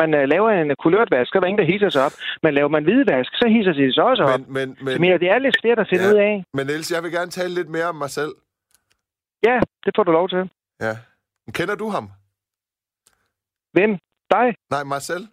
[0.00, 2.14] man øh, laver en kulørt vask, så er der ingen, der hisser sig op.
[2.44, 4.40] Men laver man hvidvask, så hisser de sig også op.
[4.40, 6.12] Men, men, men, Men, men det er lidt svært at finde Ja.
[6.12, 6.44] ud af.
[6.56, 8.32] men Niels, jeg vil gerne tale lidt mere om mig selv.
[9.48, 10.42] Ja, det får du lov til.
[10.86, 10.94] Ja.
[11.58, 12.06] Kender du ham?
[13.72, 13.90] Hvem?
[14.30, 14.46] Dig?
[14.70, 15.28] Nej, Marcel.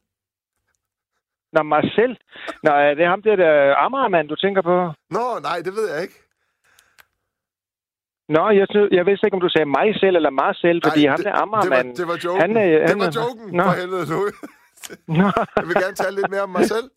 [1.53, 2.15] Nå, selv.
[2.63, 4.75] Nå, er det ham der, der Amagermand, du tænker på?
[5.09, 6.17] Nå, nej, det ved jeg ikke.
[8.29, 10.29] Nå, jeg, jeg vidste ikke, om du sagde mig selv eller
[10.61, 11.95] selv, fordi Nej, ham det, der det, Amagermand...
[11.95, 12.41] det var joken.
[12.41, 13.63] Han, øh, det han var joken, Nå.
[13.63, 14.19] for helvede nu.
[15.21, 16.87] Nå, Jeg vil gerne tale lidt mere om mig selv.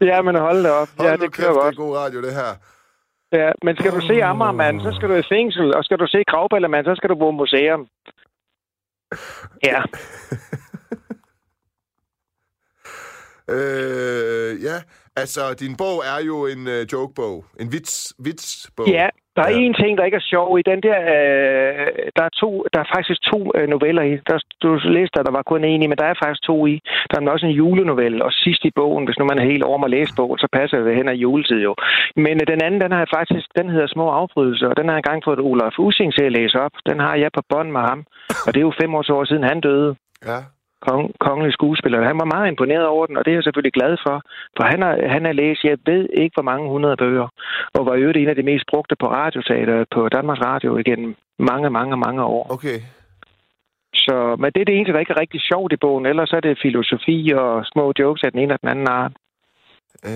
[0.10, 0.88] ja, men hold da op.
[0.98, 1.74] Hold ja, det kæft, kører det godt.
[1.74, 2.50] er god radio, det her.
[3.32, 6.24] Ja, men skal du se Amagermand, så skal du i fængsel, og skal du se
[6.26, 7.86] Gravballermand, så skal du på museum.
[9.68, 9.82] Ja,
[13.48, 14.76] Øh, ja,
[15.16, 17.44] altså, din bog er jo en øh, jokebog.
[17.60, 18.86] En vits, vitsbog.
[18.88, 19.08] ja.
[19.36, 19.58] Der er Ja.
[19.66, 20.98] en ting, der ikke er sjov i den der.
[21.16, 24.12] Øh, der, er to, der er faktisk to øh, noveller i.
[24.28, 26.74] Der, du læste, at der var kun en i, men der er faktisk to i.
[27.10, 29.84] Der er også en julenovelle, og sidst i bogen, hvis nu man er helt over
[29.84, 31.74] at læse bogen, så passer det hen af juletid jo.
[32.16, 34.94] Men øh, den anden, den har jeg faktisk, den hedder Små Afbrydelser, og den har
[34.94, 36.74] jeg engang fået Olaf Using til at læse op.
[36.90, 38.00] Den har jeg på bånd med ham,
[38.46, 39.90] og det er jo fem år siden, han døde.
[40.30, 40.38] Ja.
[40.86, 42.08] Kong, kongelig skuespiller.
[42.10, 44.16] Han var meget imponeret over den, og det er jeg selvfølgelig glad for.
[44.56, 47.28] For han har, han har læst, jeg ved ikke hvor mange hundrede bøger,
[47.74, 51.70] og var øvrigt en af de mest brugte på radioteater på Danmarks Radio igennem mange,
[51.70, 52.44] mange, mange år.
[52.56, 52.78] Okay.
[53.94, 56.06] Så, men det er det eneste, der ikke er rigtig sjovt i bogen.
[56.06, 59.12] Ellers er det filosofi og små jokes af den ene og den anden art.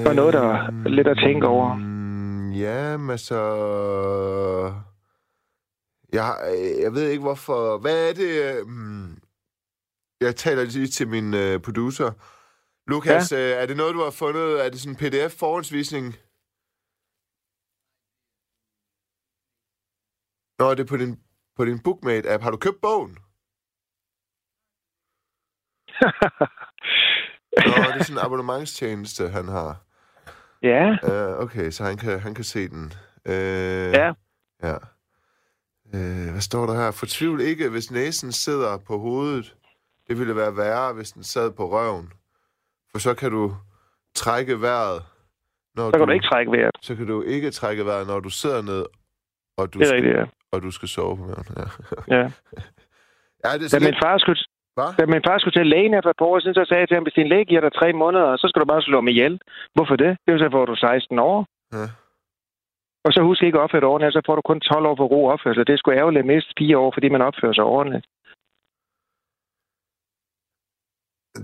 [0.07, 1.75] var noget, der var lidt at tænke over.
[1.75, 2.07] Mm,
[2.57, 3.41] Ja, men altså...
[6.13, 6.35] Jeg,
[6.83, 7.79] jeg ved ikke, hvorfor...
[7.79, 8.33] Hvad er det...
[8.47, 9.19] øh, mm,
[10.21, 12.11] Jeg taler lige til min uh, producer.
[12.91, 13.39] Lukas, ja.
[13.63, 14.65] er det noget, du har fundet?
[14.65, 16.07] Er det sådan en pdf-forhåndsvisning?
[20.59, 21.21] Nå, er det på din,
[21.57, 22.43] på din Bookmate-app.
[22.43, 23.19] Har du købt bogen?
[27.67, 29.85] Nå, det er sådan en abonnementstjeneste, han har.
[30.63, 30.85] Ja.
[31.09, 32.85] Uh, okay, så han kan, han kan se den.
[33.29, 34.13] Uh, Ja.
[34.63, 34.77] Ja.
[35.85, 36.91] Uh, hvad står der her?
[36.91, 39.57] Fortvivl ikke, hvis næsen sidder på hovedet.
[40.09, 42.13] Det ville være værre, hvis den sad på røven.
[42.93, 43.45] For så kan du
[44.15, 45.03] trække vejret.
[45.77, 46.77] Når Så kan du ikke trække vejret.
[46.81, 48.85] Så kan du ikke trække vejret, når du sidder ned,
[49.59, 50.25] og du, Det er skal, rigtigt, ja.
[50.53, 51.47] og du skal sove på maven.
[51.61, 52.17] Ja.
[52.17, 52.23] ja.
[53.45, 53.83] ja, det er Da slet...
[53.83, 54.41] min far skulle,
[54.77, 54.91] Hvad?
[54.99, 57.03] da min far skulle til lægen efter et par år så sagde jeg til ham,
[57.07, 59.41] hvis din læge giver dig tre måneder, så skal du bare slå mig ihjel.
[59.75, 60.11] Hvorfor det?
[60.23, 61.47] Det er jo så, får du 16 år.
[61.73, 61.87] Ja.
[63.05, 65.05] Og så husk ikke at opføre dig ordentligt, så får du kun 12 år for
[65.15, 65.67] ro opførsel.
[65.67, 68.07] Det skulle ærgerligt miste fire år, fordi man opfører sig ordentligt.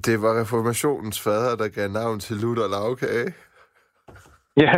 [0.07, 3.35] Det var reformationens fader, der gav navn til Luther Lavkage.
[4.57, 4.72] Ja.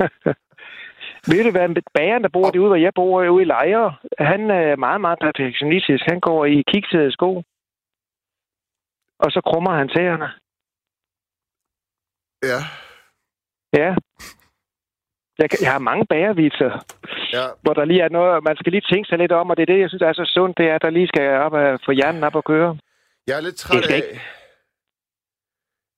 [1.30, 4.76] Ved du hvad, bageren, der bor derude, hvor jeg bor ude i Lejre, han er
[4.76, 6.04] meget, meget perfektionistisk.
[6.08, 7.42] Han går i kiksede sko.
[9.18, 10.28] Og så krummer han tæerne.
[12.42, 12.60] Ja,
[13.72, 13.94] Ja.
[15.38, 16.70] Jeg, jeg har mange bagervitser,
[17.32, 17.44] ja.
[17.62, 19.72] hvor der lige er noget, man skal lige tænke sig lidt om, og det er
[19.72, 21.90] det, jeg synes er så sundt, det er, at der lige skal op og få
[21.92, 22.78] hjernen op og køre.
[23.26, 24.20] Jeg er lidt træt af...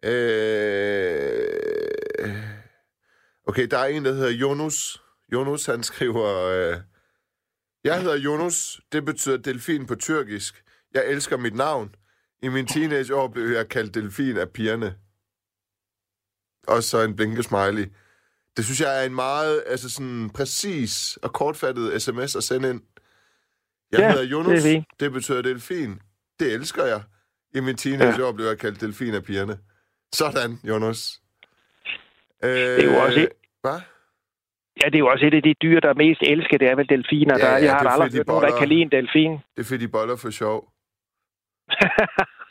[0.04, 1.52] Øh...
[3.46, 5.02] Okay, der er en, der hedder Jonas.
[5.32, 6.44] Jonas, han skriver...
[6.44, 6.80] Øh...
[7.85, 8.80] Jeg hedder Jonas.
[8.92, 10.64] Det betyder delfin på tyrkisk.
[10.94, 11.94] Jeg elsker mit navn.
[12.42, 14.96] I min teenageår blev jeg kaldt delfin af pigerne.
[16.66, 17.87] Og så en blinke smiley.
[18.56, 22.82] Det synes jeg er en meget altså sådan, præcis og kortfattet sms at sende ind.
[23.92, 24.62] Jeg Ja, hedder Jonas.
[24.62, 26.00] det det betyder delfin.
[26.42, 27.02] Det elsker jeg.
[27.55, 28.33] I min teenageår ja.
[28.33, 29.59] blev jeg kaldt delfin af pigerne.
[30.12, 31.20] Sådan, Jonas.
[32.44, 33.28] Øh, er jo også et-
[33.61, 33.81] Hvad?
[34.83, 36.74] Ja, det er jo også et af de dyr, der er mest elsket, det er
[36.74, 37.35] vel delfiner.
[37.38, 39.33] Ja, der, ja, jeg har det aldrig hørt nogen, der kan lide en delfin.
[39.33, 40.59] Det er fordi, de boller for sjov.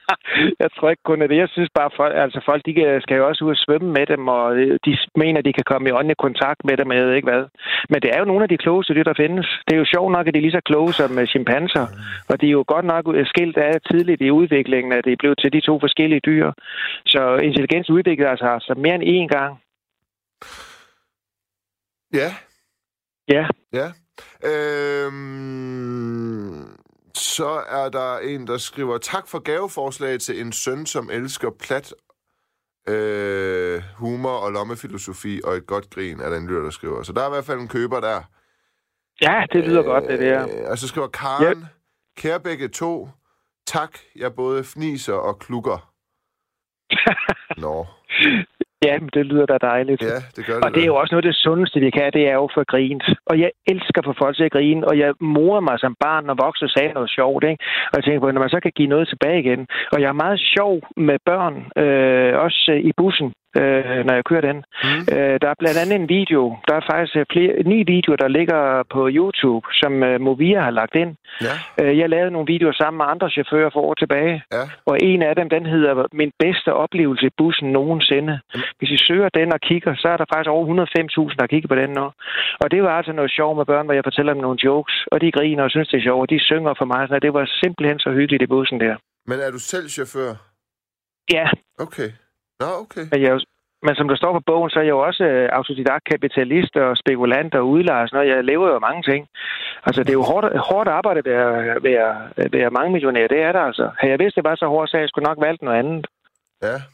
[0.63, 1.38] jeg tror ikke kun af det.
[1.38, 2.74] Jeg synes bare, folk, altså folk de
[3.06, 4.91] skal jo også ud og svømme med dem, og de
[5.24, 7.43] mener, de kan komme i åndelig kontakt med dem, og jeg ved ikke hvad.
[7.89, 9.47] Men det er jo nogle af de klogeste dyr, der findes.
[9.67, 11.86] Det er jo sjovt nok, at de er lige så kloge som øh, chimpanser.
[12.30, 15.38] Og de er jo godt nok skilt af tidligt i udviklingen, at det er blevet
[15.39, 16.52] til de to forskellige dyr.
[17.06, 19.54] Så intelligens udvikler altså, altså mere end én gang.
[22.13, 22.30] Ja,
[23.28, 23.91] Ja, ja.
[24.43, 25.62] Øhm,
[27.15, 31.93] så er der en, der skriver, tak for gaveforslag til en søn, som elsker plat
[32.88, 37.04] øh, humor og lommefilosofi og et godt grin, er der en lytter, der skriver.
[37.04, 38.21] Så der er i hvert fald en køber der.
[39.21, 40.69] ja det lyder øh, godt, det der.
[40.69, 41.67] Og så skriver Karen, yep.
[42.17, 43.10] kære begge to,
[43.67, 45.93] tak, jeg både fniser og klukker.
[47.63, 47.86] Nå,
[48.86, 50.02] Ja, men det lyder da dejligt.
[50.02, 50.65] ja, det gør det.
[50.65, 52.63] Og det er jo også noget af det sundeste, vi kan, det er jo for
[52.74, 53.04] grint.
[53.30, 56.36] Og jeg elsker for folk til at grine, og jeg morer mig som barn, når
[56.46, 57.44] voksne sagde noget sjovt.
[57.44, 57.63] Ikke?
[57.91, 59.67] Og jeg tænker på, når man så kan give noget tilbage igen.
[59.94, 64.42] Og jeg er meget sjov med børn, øh, også i bussen, øh, når jeg kører
[64.50, 64.58] den.
[64.84, 65.02] Mm.
[65.16, 68.28] Øh, der er blandt andet en video, der er faktisk øh, flere, ni videoer, der
[68.28, 68.62] ligger
[68.94, 71.12] på YouTube, som øh, Movia har lagt ind.
[71.48, 74.44] Ja, Øh, jeg lavede nogle videoer sammen med andre chauffører for år tilbage.
[74.58, 74.64] ja.
[74.86, 78.40] Og en af dem, den hedder Min bedste oplevelse i bussen nogensinde.
[78.80, 80.66] Hvis I søger den og kigger, så er der faktisk over
[81.32, 82.06] 105.000, der kigger på den nu.
[82.64, 85.22] Og det var altså noget sjovt med børn, hvor jeg fortæller dem nogle jokes, og
[85.22, 87.08] de griner og synes, det er sjovt, og de synger for mig.
[87.10, 88.96] Så det var simpelthen så hyggeligt i bussen der.
[89.28, 90.32] Men er du selv chauffør?
[91.34, 91.48] Ja,
[91.80, 92.10] Okay.
[92.63, 93.06] Nå, okay.
[93.12, 93.34] men, jeg,
[93.86, 96.97] men som der står på bogen, så er jeg jo også øh, autodidakt kapitalist og
[97.04, 98.36] spekulant og udlejer og sådan noget.
[98.36, 99.21] Jeg lever jo mange ting.
[99.88, 102.10] Altså, det er jo hårdt, hårdt arbejde at være, være,
[102.58, 103.28] være mange millionær.
[103.28, 103.86] Det er der altså.
[104.00, 106.08] Havde jeg vidst, det var så hårdt, så jeg skulle nok valgt noget andet.
[106.67, 106.78] Ja.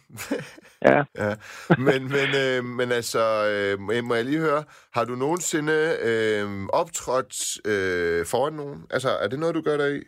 [0.91, 0.97] Ja.
[1.23, 1.31] ja.
[1.77, 3.19] Men, men, øh, men altså,
[3.51, 5.77] øh, må jeg- lige høre, har du nogensinde
[6.09, 6.45] øh,
[6.81, 7.33] optrådt
[7.71, 8.79] øh, foran nogen?
[8.91, 10.01] Altså, er det noget, du gør der i?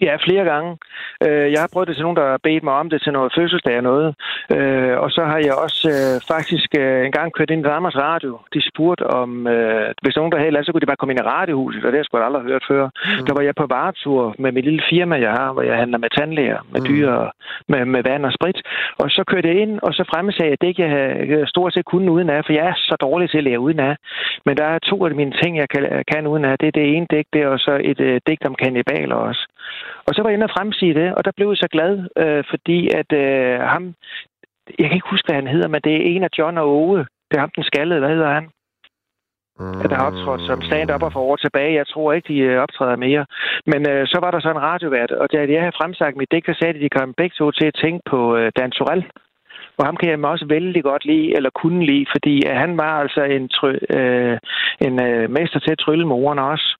[0.00, 0.70] Ja, flere gange.
[1.26, 3.32] Øh, Jeg har prøvet det til nogen, der har bedt mig om det til noget
[3.36, 4.14] fødselsdag og noget.
[4.56, 6.68] Øh, Og så har jeg også øh, faktisk
[7.06, 8.38] en gang kørt ind i Danmarks Radio.
[8.54, 9.30] De spurgte om,
[10.02, 11.98] hvis nogen der havde så kunne de bare komme ind i radiohuset, og det har
[11.98, 12.84] jeg sgu aldrig hørt før.
[12.84, 13.26] Mm.
[13.26, 16.10] Der var jeg på varetur med mit lille firma, jeg har, hvor jeg handler med
[16.10, 16.86] tandlæger, med Mm.
[16.86, 17.12] dyr,
[17.68, 18.58] med, med vand og sprit.
[18.98, 21.84] Og så kørte jeg ind, og så fremsagde jeg det, ikke jeg havde stort set
[21.84, 23.96] kunne uden af, for jeg er så dårlig til at lære uden af.
[24.46, 26.58] Men der er to af mine ting, jeg kan, kan uden af.
[26.58, 29.42] Det er det ene digt, det er og så et øh, digt om kannibaler også.
[30.06, 32.44] Og så var jeg inde og fremsige det, og der blev jeg så glad, øh,
[32.50, 33.94] fordi at øh, ham,
[34.78, 36.98] jeg kan ikke huske, hvad han hedder, men det er en af John og Ove.
[37.28, 38.46] Det er ham, den skaldede, hvad hedder han?
[39.60, 39.88] Mm.
[39.90, 41.78] Der har optrådt som stand-up for år tilbage.
[41.80, 43.26] Jeg tror ikke, de øh, optræder mere.
[43.66, 46.46] Men øh, så var der så en radiovært, og da jeg havde fremsagt mit digt,
[46.46, 49.04] så sagde de, at de kom begge to til at tænke på øh, Dan Torell.
[49.78, 52.92] Og ham kan jeg også vældig godt lide, eller kunne lide, fordi øh, han var
[53.02, 54.38] altså en, try, øh,
[54.86, 56.76] en øh, mester til at trylle med ordene også.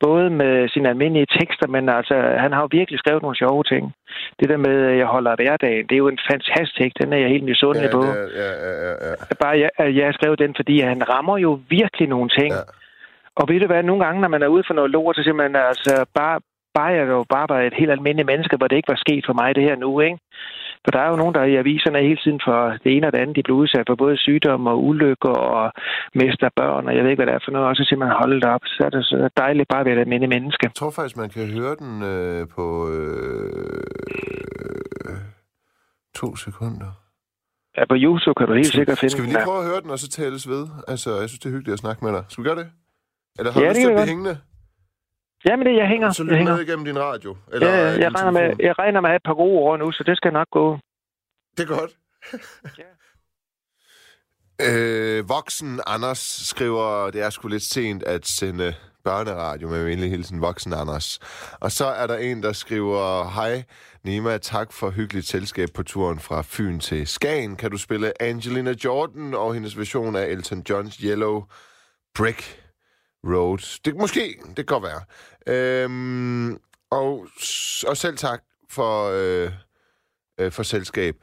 [0.00, 3.92] Både med sine almindelige tekster, men altså, han har jo virkelig skrevet nogle sjove ting.
[4.40, 7.28] Det der med, at jeg holder hverdagen, det er jo en fantastisk, den er jeg
[7.28, 8.04] helt misundelig ja, på.
[8.04, 9.34] ja, ja, ja, ja.
[9.40, 12.52] Bare jeg, jeg har skrevet den, fordi han rammer jo virkelig nogle ting.
[12.52, 12.62] Ja.
[13.36, 15.34] Og ved du hvad, nogle gange, når man er ude for noget lort, så siger
[15.34, 16.40] man, altså, bare,
[16.74, 19.32] bare jeg jo bare var et helt almindeligt menneske, hvor det ikke var sket for
[19.32, 20.18] mig det her nu, ikke?
[20.86, 23.18] For der er jo nogen, der i aviserne hele tiden for det ene og det
[23.22, 25.64] andet, de bliver udsat for både sygdom og ulykker og
[26.20, 27.68] mister børn, og jeg ved ikke, hvad det er for noget.
[27.70, 30.04] Og så siger man, hold op, så er det så dejligt bare at være et
[30.04, 30.62] almindeligt menneske.
[30.64, 33.86] Jeg tror faktisk, man kan høre den øh, på øh,
[36.20, 36.90] to sekunder.
[37.76, 39.90] Ja, på YouTube kan du helt sikkert finde Skal vi lige prøve at høre den,
[39.90, 40.64] og så tales ved?
[40.88, 42.24] Altså, jeg synes, det er hyggeligt at snakke med dig.
[42.28, 42.68] Skal vi gøre det?
[43.38, 44.34] Eller har Ja, du lyst til at blive hængende?
[45.46, 46.10] Ja, men det, jeg hænger.
[46.10, 46.56] Så jeg lyt hænger.
[46.56, 47.36] med igennem din radio.
[47.52, 49.76] Eller, Ja, ja, jeg regner, med, jeg regner med at have et par gode år
[49.76, 50.78] nu, så det skal nok gå.
[51.56, 51.92] Det er godt.
[54.66, 60.40] øh, voksen Anders skriver, det er sgu lidt sent at sende børneradio med venlig hilsen,
[60.40, 61.18] voksen Anders.
[61.60, 63.64] Og så er der en, der skriver, hej
[64.04, 67.56] Nima, tak for hyggeligt selskab på turen fra Fyn til Skagen.
[67.56, 71.44] Kan du spille Angelina Jordan og hendes version af Elton Johns Yellow
[72.14, 72.62] Brick
[73.24, 73.80] Road?
[73.84, 75.00] Det måske, det kan godt være.
[75.48, 76.54] Øhm,
[76.90, 77.28] og,
[77.86, 79.52] og selv tak for, øh,
[80.40, 81.16] øh, for selskab.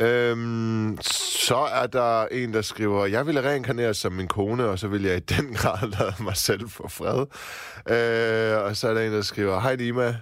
[0.00, 4.88] Øhm, så er der en, der skriver, jeg ville reinkarnere som min kone, og så
[4.88, 7.20] vil jeg i den grad lade mig selv få fred.
[7.88, 10.16] Øh, og så er der en, der skriver, hej Nima.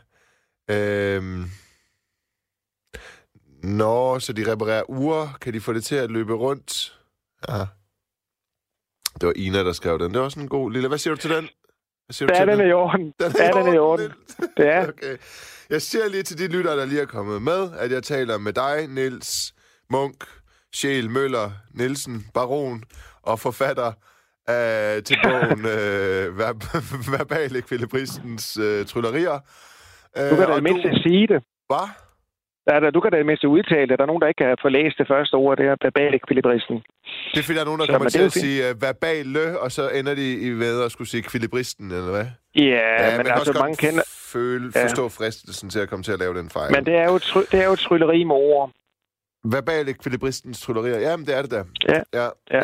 [0.70, 1.50] Øhm,
[3.62, 5.38] Nå, så de reparerer uger.
[5.40, 6.98] Kan de få det til at løbe rundt?
[7.48, 7.66] Ja.
[9.20, 10.14] Det var Ina, der skrev den.
[10.14, 10.88] Det var sådan en god lille...
[10.88, 11.48] Hvad siger du til den?
[12.10, 13.12] Siger du Ja, til den er i orden.
[13.20, 14.12] den Ja, den er i orden.
[14.58, 14.88] Ja.
[14.88, 15.16] Okay.
[15.70, 18.52] Jeg siger lige til de lyttere, der lige er kommet med, at jeg taler med
[18.52, 19.54] dig, Nils
[19.90, 20.24] Munk,
[20.74, 22.82] Sjæl Møller Nielsen, baron
[23.22, 23.92] og forfatter
[24.46, 26.52] af, til bogen øh, ver,
[27.18, 29.38] Verbale Kvildebristens øh, tryllerier.
[30.30, 31.42] Du kan da og i mindste sige det.
[31.66, 31.88] Hvad?
[32.68, 33.98] Ja, der, du kan da i mindste udtale det.
[33.98, 36.76] Der er nogen, der ikke kan få læst det første ord, det er verbal ekvilibristen.
[37.33, 38.44] Det er fordi, der er nogen, der Så, kommer til det at fint.
[38.44, 42.26] sige uh, verbale, og så ender de i ved at skulle sige kvilibristen, eller hvad?
[42.54, 44.02] Ja, man men altså også mange kender...
[44.33, 44.85] føle, Ja.
[44.85, 46.72] forstå fristelsen til at komme til at lave den fejl.
[46.72, 48.70] Men det er jo, try, det er jo trylleri med ord.
[49.44, 50.98] Verbale ekvilibristens tryllerier.
[51.00, 51.62] Jamen, det er det da.
[51.88, 52.00] Ja.
[52.22, 52.28] ja.
[52.50, 52.61] Ja.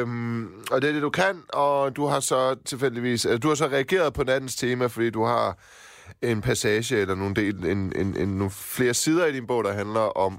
[0.00, 3.26] Øhm, og det er det, du kan, og du har så tilfældigvis...
[3.26, 5.58] Altså, du har så reageret på nattens tema, fordi du har
[6.22, 9.72] en passage eller nogle, del, en, en, en, nogle flere sider i din bog, der
[9.72, 10.32] handler om,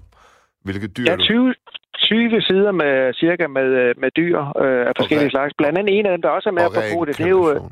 [0.63, 1.21] hvilke dyr Ja, du...
[1.21, 1.53] 20,
[1.97, 5.53] 20 sider med cirka med, øh, med dyr øh, af forskellige re- slags.
[5.57, 7.51] Blandt andet en af dem, der også er med og på det, det er jo,
[7.51, 7.71] øh, reinkarnation.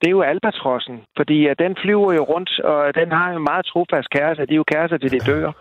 [0.00, 0.96] Det er jo albatrossen.
[1.16, 4.46] Fordi at den flyver jo rundt, og den har en meget trofast kæreste.
[4.46, 5.52] De er jo kærester til de dør.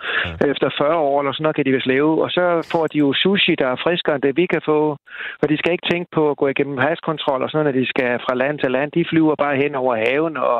[0.51, 2.23] Efter 40 år eller sådan noget kan de vist leve.
[2.23, 4.79] Og så får de jo sushi, der er friskere end det, vi kan få.
[5.41, 7.89] Og de skal ikke tænke på at gå igennem haskontrol og sådan noget, når de
[7.93, 8.91] skal fra land til land.
[8.91, 10.59] De flyver bare hen over haven og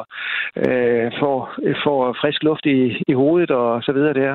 [0.66, 1.38] øh, får,
[1.84, 4.34] får frisk luft i, i hovedet og så videre der.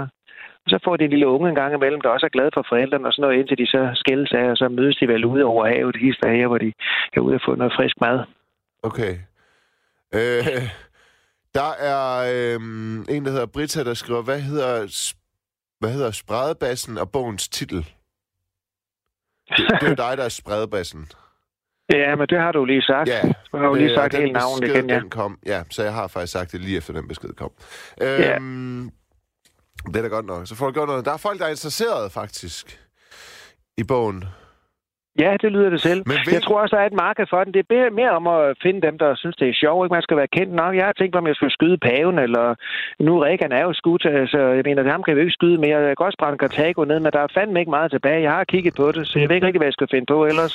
[0.65, 2.65] Og så får de en lille unge en gang imellem, der også er glad for
[2.69, 5.45] forældrene og sådan noget, indtil de så skældes af, og så mødes de vel ude
[5.45, 6.73] over havet, hister her, hvor de
[7.13, 8.19] er ude og få noget frisk mad.
[8.83, 9.13] Okay.
[10.15, 10.71] Øh,
[11.55, 15.13] der er øhm, en, der hedder Britta, der skriver, hvad hedder,
[15.81, 17.77] hvad hedder Spredebassen og bogens titel?
[19.49, 21.09] Det, det er jo dig, der er Spredebassen.
[21.93, 23.09] Ja, men det har du lige sagt.
[23.09, 23.21] Ja.
[23.53, 24.99] Du har jo lige Øh, sagt hele navnet igen, ja.
[25.01, 27.51] Den kom, ja, så jeg har faktisk sagt det lige efter den besked kom.
[28.01, 28.35] Ja.
[28.35, 28.91] Øhm,
[29.87, 30.47] Det er da godt nok.
[30.47, 31.05] Så får du gjort noget.
[31.05, 32.81] Der er folk, der er interesseret faktisk
[33.77, 34.25] i bogen.
[35.19, 36.03] Ja, det lyder det selv.
[36.07, 37.55] Men vil- Jeg tror også, der er et marked for den.
[37.55, 39.85] Det er mere- om at finde dem, der synes, det er sjovt.
[39.87, 39.93] Ikke?
[39.95, 40.77] Man skal være kendt nok.
[40.77, 42.55] Jeg har tænkt på, om jeg skulle skyde paven, eller
[43.01, 45.79] nu Reagan er jo skudt, så jeg mener, ham kan vi ikke skyde mere.
[45.79, 48.23] Jeg kan også brænde Kartago ned, men der er fandme ikke meget tilbage.
[48.23, 50.25] Jeg har kigget på det, så jeg ved ikke rigtig, hvad jeg skal finde på
[50.27, 50.55] ellers.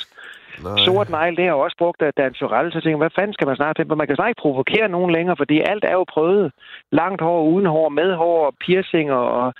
[0.64, 0.76] Nej.
[0.84, 3.32] Sort negl, det har jeg også brugt af Dan Sorel, så jeg tænker, hvad fanden
[3.34, 3.94] skal man snart finde på?
[3.94, 6.52] Man kan snart ikke provokere nogen længere, fordi alt er jo prøvet.
[6.92, 9.54] Langt hår, uden hår, med hår, piercinger og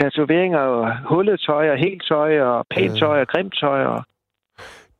[0.00, 4.02] tatoveringer, og hullet tøj, og helt tøj, og pænt tøj, og grimt tøj, og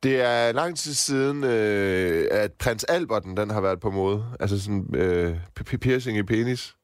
[0.03, 4.23] Det er lang tid siden, øh, at prins Alberten den har været på mode.
[4.39, 5.31] Altså sådan øh,
[5.81, 6.75] piercing i penis.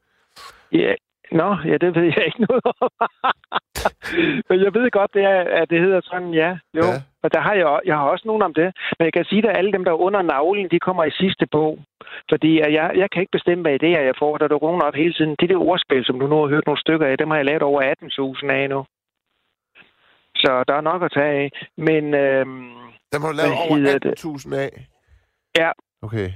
[0.71, 0.93] Ja,
[1.31, 2.89] nå, ja, det ved jeg ikke noget om.
[4.49, 6.51] Men jeg ved godt, det er, at det hedder sådan, ja.
[6.77, 7.01] Jo, Ja.
[7.23, 8.69] og der har jeg, jeg har også nogen om det.
[8.97, 11.45] Men jeg kan sige, at alle dem, der er under navlen, de kommer i sidste
[11.51, 11.79] bog.
[12.31, 14.37] Fordi jeg, jeg kan ikke bestemme, hvad idéer jeg får.
[14.37, 15.35] Der dukker op hele tiden.
[15.39, 17.61] Det der ordspil, som du nu har hørt nogle stykker af, dem har jeg lavet
[17.61, 17.81] over
[18.45, 18.85] 18.000 af nu.
[20.35, 21.51] Så der er nok at tage af.
[21.77, 24.25] Men øhm, Den har du lavet over hedder det?
[24.25, 24.87] 18.000 af.
[25.57, 25.71] Ja.
[26.01, 26.29] Okay.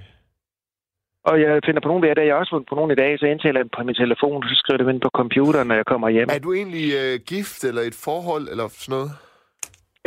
[1.29, 2.25] og jeg finder på nogle hver dag.
[2.25, 4.43] Jeg har også fundet på nogle i dag, så jeg indtaler dem på min telefon,
[4.43, 6.29] så skriver jeg dem ind på computeren, når jeg kommer hjem.
[6.31, 9.11] Er du egentlig øh, gift eller et forhold eller sådan noget?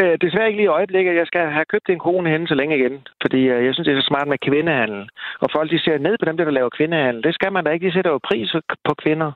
[0.01, 1.21] Øh, desværre ikke lige i øjeblikket.
[1.21, 2.97] Jeg skal have købt en kone henne så længe igen.
[3.23, 5.03] Fordi øh, jeg synes, det er så smart med kvindehandel.
[5.43, 7.23] Og folk, de ser ned på dem, der laver kvindehandel.
[7.23, 7.87] Det skal man da ikke.
[7.87, 8.49] De sætter jo pris
[8.89, 9.31] på kvinder.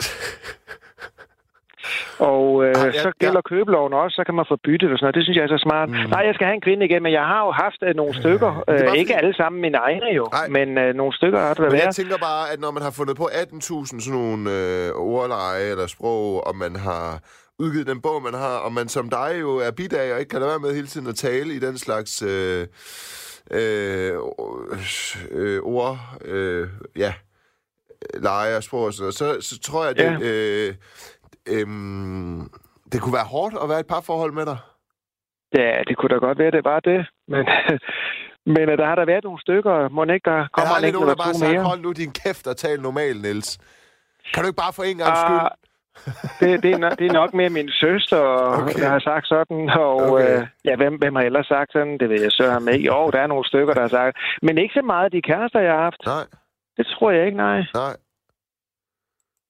[2.18, 3.48] Og øh, ah, ja, så gælder ja.
[3.52, 5.14] købeloven også, så kan man få byttet og sådan noget.
[5.14, 5.88] Det synes jeg er så smart.
[5.88, 6.10] Mm.
[6.14, 8.52] Nej, jeg skal have en kvinde igen, men jeg har jo haft øh, nogle stykker.
[8.68, 9.20] Øh, ikke fordi...
[9.20, 10.48] alle sammen mine egne jo, Nej.
[10.56, 11.84] men øh, nogle stykker har det men været.
[11.84, 15.86] jeg tænker bare, at når man har fundet på 18.000 sådan nogle øh, ordleje eller
[15.86, 17.08] sprog, og man har
[17.58, 20.40] udgivet den bog, man har, og man som dig jo er bidag og ikke kan
[20.40, 22.22] lade være med hele tiden at tale i den slags...
[22.22, 22.66] Øh,
[23.50, 24.12] øh,
[25.30, 27.14] øh, ord, øh, ja,
[28.14, 30.68] leje og sprog og sådan noget, så, så tror jeg, at det, ja.
[30.68, 30.74] øh,
[31.48, 32.40] Øhm,
[32.92, 34.58] det kunne være hårdt at være et parforhold med dig?
[35.58, 37.00] Ja, det kunne da godt være, det var det.
[37.28, 37.44] Men,
[38.54, 39.88] men øh, der har der været nogle stykker.
[39.88, 42.80] Må ikke, der kommer en nogen, der bare sagt, hold nu din kæft og tal
[42.80, 43.58] normalt, Niels.
[44.32, 45.40] Kan du ikke bare for en gang skyld?
[45.44, 45.50] Uh,
[46.40, 48.22] det, det, er nok, det er nok mere min søster,
[48.60, 48.80] okay.
[48.82, 49.70] der har sagt sådan.
[49.70, 50.38] Og okay.
[50.38, 51.98] øh, ja, hvem, hvem har ellers sagt sådan?
[51.98, 52.86] Det ved jeg ham ikke.
[52.86, 54.16] Jo, der er nogle stykker, der har sagt.
[54.42, 56.02] Men ikke så meget de kærester, jeg har haft.
[56.06, 56.26] Nej.
[56.76, 57.60] Det tror jeg ikke, nej.
[57.74, 57.94] Nej.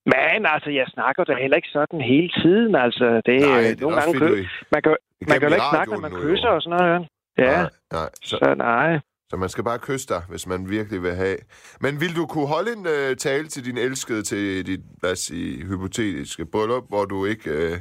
[0.07, 2.75] Men altså, jeg snakker da heller ikke sådan hele tiden.
[2.75, 4.19] Altså, det er nej, nogle gange...
[4.19, 4.45] Kø...
[4.73, 4.97] Man kan,
[5.29, 7.09] man kan jo ikke snakke, når man kysser og sådan noget.
[7.39, 8.09] Ja, nej, nej.
[8.23, 9.01] Så, så nej.
[9.31, 11.37] Så man skal bare kysse dig, hvis man virkelig vil have.
[11.81, 15.19] Men vil du kunne holde en uh, tale til din elskede til dit, lad os
[15.19, 17.51] sige, hypotetiske bryllup, hvor du ikke...
[17.51, 17.79] Uh,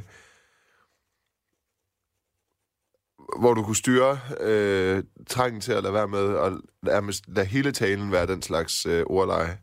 [3.40, 7.72] hvor du kunne styre uh, trængen til at lade være med at lade, lade hele
[7.72, 9.58] talen være den slags uh, ordleje?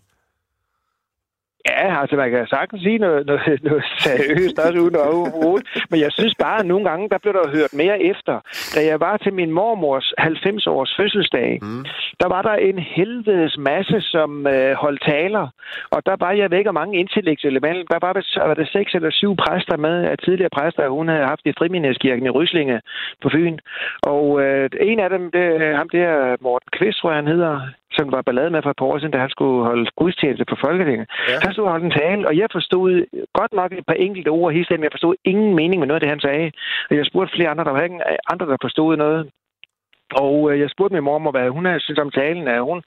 [1.69, 5.67] Ja, altså man kan sagtens sige noget, noget, noget seriøst også uden at overhovedet.
[5.89, 8.35] Men jeg synes bare, at nogle gange, der blev der hørt mere efter.
[8.75, 11.85] Da jeg var til min mormors 90-års fødselsdag, mm.
[12.19, 15.47] der var der en helvedes masse, som øh, holdt taler.
[15.91, 17.77] Og der var jeg væk og mange intellektuelle mænd.
[17.93, 18.13] Der var,
[18.47, 22.25] var der seks eller syv præster med, af tidligere præster, hun havde haft i Frimindelskirken
[22.25, 22.81] i Ryslinge
[23.21, 23.57] på Fyn.
[24.03, 27.61] Og øh, en af dem, det, ham der Morten Kvist, tror jeg, han hedder,
[28.01, 30.55] som var ballade med for et par år siden, da han skulle holde gudstjeneste på
[30.65, 31.07] Folketinget.
[31.29, 31.37] Ja.
[31.45, 32.91] Han stod og holdt en tale, og jeg forstod
[33.39, 36.03] godt nok et par enkelte ord i men jeg forstod ingen mening med noget af
[36.03, 36.51] det, han sagde.
[36.89, 37.99] Og jeg spurgte flere andre, der var ikke
[38.31, 39.21] andre, der forstod noget.
[40.11, 42.81] Og øh, jeg spurgte min mor, hvad hun havde synes om talen, at hun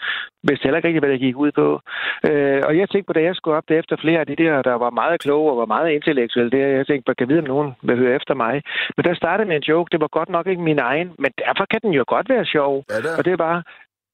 [0.48, 1.80] vidste heller ikke rigtig, hvad det gik ud på.
[2.28, 4.74] Øh, og jeg tænkte på, da jeg skulle op efter flere af de der, der
[4.74, 7.72] var meget kloge og var meget intellektuelle, det jeg tænkte på, kan vide, om nogen
[7.82, 8.62] vil høre efter mig.
[8.96, 11.64] Men der startede med en joke, det var godt nok ikke min egen, men derfor
[11.70, 12.84] kan den jo godt være sjov.
[12.90, 13.56] Ja, og det var,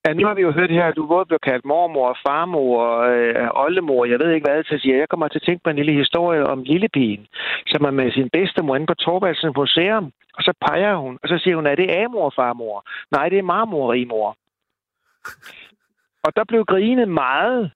[0.05, 2.79] Ja, nu har vi jo hørt her, at du både bliver kaldt mormor, farmor,
[3.13, 5.77] øh, oldemor, jeg ved ikke hvad, så siger jeg kommer til at tænke på en
[5.77, 7.27] lille historie om lillepigen,
[7.67, 11.39] som er med sin bedstemor inde på Torvaldsens Museum, og så peger hun, og så
[11.39, 12.85] siger hun, er det amor, farmor?
[13.11, 14.37] Nej, det er marmor, rimor.
[16.25, 17.71] Og der blev grinet meget,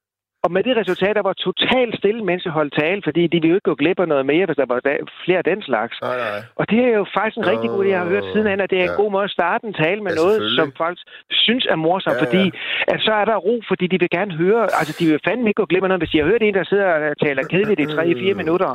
[0.44, 3.52] og med det resultat, der var totalt stille, mens jeg holdt tale, fordi de ville
[3.52, 4.80] jo ikke gå glip af noget mere, hvis der var
[5.24, 5.94] flere af den slags.
[6.02, 6.40] Nej, nej.
[6.60, 8.86] Og det er jo faktisk en rigtig god jeg har hørt siden, at det er
[8.90, 9.02] en ja.
[9.02, 10.98] god måde at starte en tale med ja, noget, som folk
[11.44, 12.24] synes er morsomt, ja, ja.
[12.24, 12.44] fordi
[12.92, 15.60] at så er der ro, fordi de vil gerne høre, altså de vil fandme ikke
[15.62, 17.86] gå glip af noget, hvis de har hørt en, der sidder og taler kedeligt i
[18.32, 18.70] 3-4 minutter,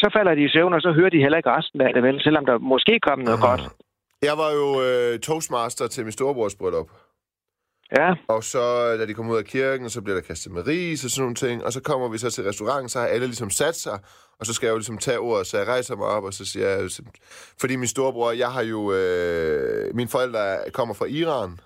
[0.00, 2.16] så falder de i søvn, og så hører de heller ikke resten af det, vel,
[2.26, 3.62] selvom der måske kom noget godt.
[4.28, 6.88] Jeg var jo øh, toastmaster til min storebrors bryllup.
[7.96, 8.14] Ja.
[8.28, 11.10] Og så, da de kommer ud af kirken, så bliver der kastet med ris og
[11.10, 11.64] sådan nogle ting.
[11.64, 13.98] Og så kommer vi så til restauranten, så har alle ligesom sat sig.
[14.40, 16.44] Og så skal jeg jo ligesom tage ordet, så jeg rejser mig op, og så
[16.44, 16.90] siger jeg...
[17.60, 18.92] Fordi min storebror, jeg har jo...
[18.92, 21.60] Øh, mine forældre kommer fra Iran.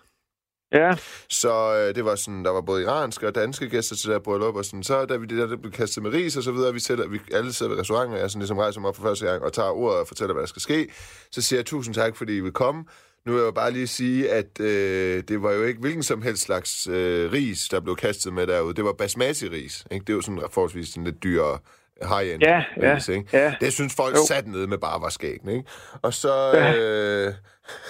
[0.72, 0.96] Ja.
[1.28, 4.56] Så øh, det var sådan, der var både iranske og danske gæster til der bryllup,
[4.56, 6.72] og sådan, så da vi det der, det blev kastet med ris og så videre,
[6.72, 9.02] vi, sætter, vi alle sidder ved restauranten, og jeg sådan ligesom rejser mig op for
[9.02, 10.88] første gang og tager ordet og fortæller, hvad der skal ske.
[11.30, 12.84] Så siger jeg tusind tak, fordi I vil komme.
[13.26, 16.42] Nu vil jeg bare lige sige, at øh, det var jo ikke hvilken som helst
[16.42, 18.74] slags øh, ris, der blev kastet med derude.
[18.74, 19.84] Det var basmati-ris.
[19.90, 20.04] Ikke?
[20.04, 21.58] Det er jo sådan forholdsvis sådan lidt dyrere
[22.02, 23.28] high-end ja, ris, ja, ikke?
[23.32, 23.54] Ja.
[23.60, 24.20] Det synes folk jo.
[24.28, 25.64] sat ned med bare var skæg, ikke?
[26.02, 26.50] Og så...
[26.54, 26.74] Ja.
[26.76, 27.34] Øh,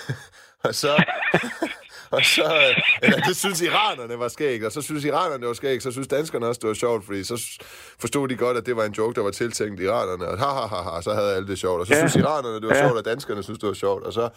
[0.64, 1.04] og så...
[2.10, 5.82] og så, eller det synes iranerne var skægt, og så synes iranerne det var skægt,
[5.82, 7.60] så synes danskerne også, det var sjovt, fordi så
[7.98, 10.66] forstod de godt, at det var en joke, der var tiltænkt iranerne, og ha, ha,
[10.66, 12.00] ha, ha, så havde alle det sjovt, og så ja.
[12.00, 12.86] synes iranerne, det var ja.
[12.86, 14.28] sjovt, og danskerne synes, det var sjovt, og så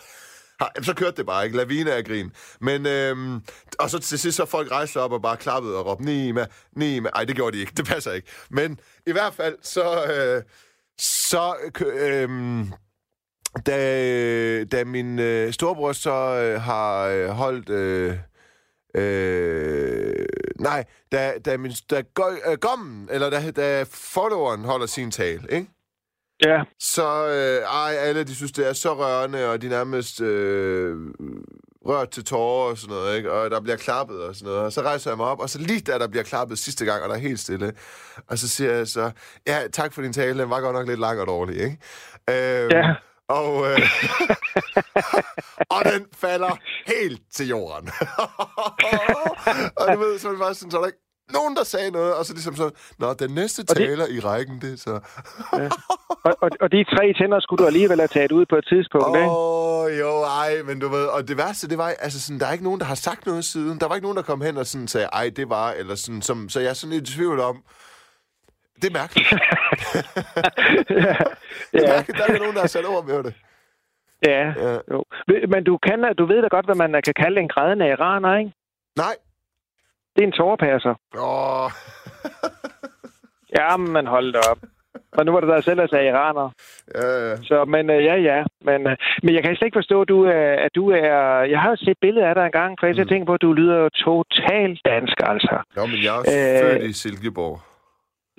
[0.82, 1.58] så kørte det bare, ikke?
[1.58, 2.32] Lavine af grin.
[2.62, 3.42] Men, øhm,
[3.80, 7.10] og så til sidst så folk rejste op og bare klappede og råbte, Nima, Nima.
[7.10, 7.74] Ej, det gjorde de ikke.
[7.78, 8.28] Det passer ikke.
[8.50, 10.04] Men i hvert fald, så...
[10.04, 10.44] Øh,
[11.00, 12.30] så øh,
[13.66, 17.70] da, da min øh, storebror så øh, har øh, holdt...
[17.70, 18.18] Øh,
[18.96, 20.26] Øh,
[20.60, 22.04] nej, da, da, min, da
[22.48, 25.68] øh, gommen, eller da, da followeren holder sin tale, ikke?
[26.46, 26.64] Ja.
[26.80, 30.96] Så øh, ej, alle de synes, det er så rørende, og de nærmest øh,
[31.86, 33.32] rørt til tårer og sådan noget, ikke?
[33.32, 34.66] Og der bliver klappet og sådan noget.
[34.66, 37.04] Og så rejser jeg mig op, og så lige da der bliver klappet sidste gang,
[37.04, 37.74] og der er helt stille,
[38.28, 39.12] og så siger jeg så,
[39.48, 41.78] ja, tak for din tale, den var godt nok lidt lang og dårlig, ikke?
[42.30, 42.94] Øh, ja.
[43.30, 43.80] Og, øh,
[45.76, 47.90] og den falder helt til jorden.
[49.78, 51.92] og du ved, så er det bare sådan, så er der ikke nogen, der sagde
[51.92, 52.70] noget, og så ligesom så,
[53.00, 55.00] Nå, den næste det- taler i rækken, det så...
[56.24, 59.18] Og, og, og de tre tænder skulle du alligevel have taget ud på et tidspunkt,
[59.18, 59.30] ikke?
[59.30, 62.52] Åh, jo, ej, men du ved, og det værste, det var, altså sådan, der er
[62.52, 63.80] ikke nogen, der har sagt noget siden.
[63.80, 66.22] Der var ikke nogen, der kom hen og sådan sagde, ej, det var, eller sådan,
[66.22, 67.64] som, så jeg er sådan lidt i tvivl om,
[68.82, 69.32] det er mærkeligt.
[69.32, 69.38] ja.
[71.72, 71.94] Det er ja.
[71.96, 73.34] mærkeligt, der er nogen, der har sat ord med det.
[74.28, 74.44] ja.
[74.66, 74.78] Ja.
[74.92, 75.04] Jo.
[75.54, 78.52] Men du, kan, du ved da godt, hvad man kan kalde en grædende iraner, ikke?
[78.96, 79.16] Nej.
[80.18, 80.94] Det er en tårpasser.
[81.18, 81.64] Åh.
[81.66, 81.72] Oh.
[83.60, 84.58] Ja, men hold da op.
[85.18, 86.50] Og nu var det der selv, der sagde iraner.
[86.96, 87.36] ja, ja.
[87.36, 88.44] Så, men øh, ja, ja.
[88.62, 91.42] Men, øh, men jeg kan slet ikke forstå, at du, er, at du er...
[91.54, 93.08] Jeg har set billeder af dig engang, for jeg Mm.
[93.08, 95.56] tænker på, at du lyder totalt dansk, altså.
[95.76, 96.62] Nå, men jeg er Øh.
[96.72, 97.60] født i Silkeborg.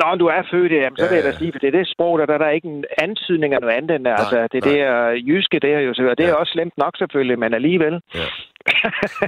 [0.00, 1.38] Nå, du er født, jamen, så Ja, vil jeg da ja.
[1.38, 3.96] sige, for det er det sprog, der, der er ikke en antydning af noget andet
[3.96, 4.06] end.
[4.08, 4.74] Altså, det nej.
[4.74, 6.34] der jyske, det er jo og det er Ja.
[6.34, 7.94] også slemt nok selvfølgelig, men alligevel.
[8.14, 8.26] Ja.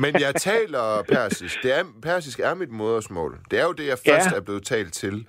[0.04, 1.62] Men jeg taler persisk.
[1.62, 3.38] Det er, persisk er mit modersmål.
[3.50, 4.14] Det er jo det, jeg Ja.
[4.14, 5.26] først er blevet talt til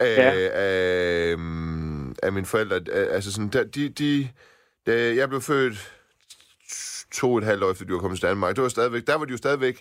[0.00, 0.32] af, Ja.
[0.52, 2.76] af, mm, af mine forældre.
[2.76, 4.28] Øh, Altså sådan, der, de, de,
[4.86, 5.92] da jeg blev født
[7.14, 8.54] to og et halvt år efter, de var kommet til Danmark.
[8.56, 9.76] Det var stadigvæk, der var de jo stadigvæk...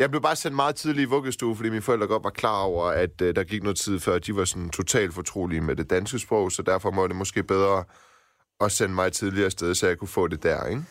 [0.00, 2.84] Jeg blev bare sendt meget tidligt i vuggestue, fordi mine forældre godt var klar over,
[3.04, 6.18] at uh, der gik noget tid før, de var sådan totalt fortrolige med det danske
[6.18, 7.84] sprog, så derfor må det måske bedre
[8.60, 10.82] at sende mig tidligere afsted, så jeg kunne få det der, ikke?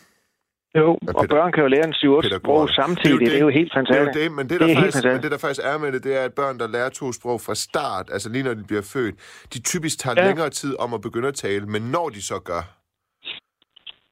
[0.75, 3.19] Jo, Ja, og Peter- børn kan jo lære en 7 Peter sprog samtidig.
[3.19, 4.15] Det er jo Det er jo helt Det er fantastisk.
[4.15, 5.23] jo det, men det, Det der, er helt faktisk, men fantastisk.
[5.23, 7.55] det, der faktisk er med det, det er, at børn, der lærer to sprog fra
[7.55, 9.15] start, altså lige når de bliver født,
[9.53, 10.21] de typisk tager Ja.
[10.21, 10.27] ja.
[10.27, 12.61] længere tid om at begynde at tale, men når de så gør,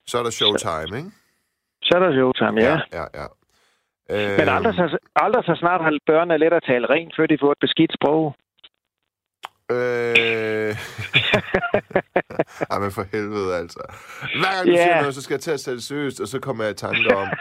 [0.08, 1.12] så er der showtime, ikke?
[1.84, 2.80] Så er der showtime, ja.
[2.93, 3.26] ja, ja.
[4.12, 7.38] Øh, Men aldrig så, aldrig så snart har børnene let at tale rent, før de
[7.41, 8.36] får et beskidt sprog.
[9.72, 10.72] Øh...
[12.72, 13.80] Ej, men for helvede, altså.
[14.39, 14.84] Hver gang du Ja.
[14.84, 17.16] siger noget, så skal jeg til at sætte seriøst, og så kommer jeg i tanker
[17.16, 17.28] om...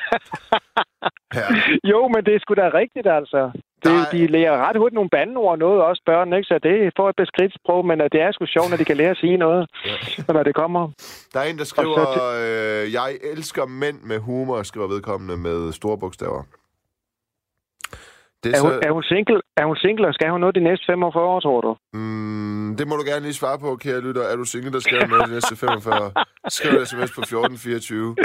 [1.34, 1.46] Ja.
[1.84, 3.40] Jo, men det er sgu da rigtigt, altså.
[3.84, 4.10] Det, Nej.
[4.12, 6.46] de lærer ret hurtigt nogle bandeord og noget, også børn, ikke?
[6.46, 8.96] Så det får et beskidt sprog, men øh, det er sgu sjovt, når de kan
[8.96, 10.32] lære at sige noget, Ja.
[10.32, 10.82] når det kommer.
[11.32, 12.04] Der er en, der skriver,
[12.44, 16.42] øh, jeg elsker mænd med humor, skriver vedkommende med store bogstaver.
[18.44, 20.54] Det er, Er hun, så, er hun, single, er hun single, og skal hun noget
[20.54, 21.76] de næste 45 år, tror du?
[21.92, 24.22] mm, det må du gerne lige svare på, kære lytter.
[24.22, 26.12] Er du single, der skal noget de næste 45?
[26.48, 28.16] Skriv en sms på 1424.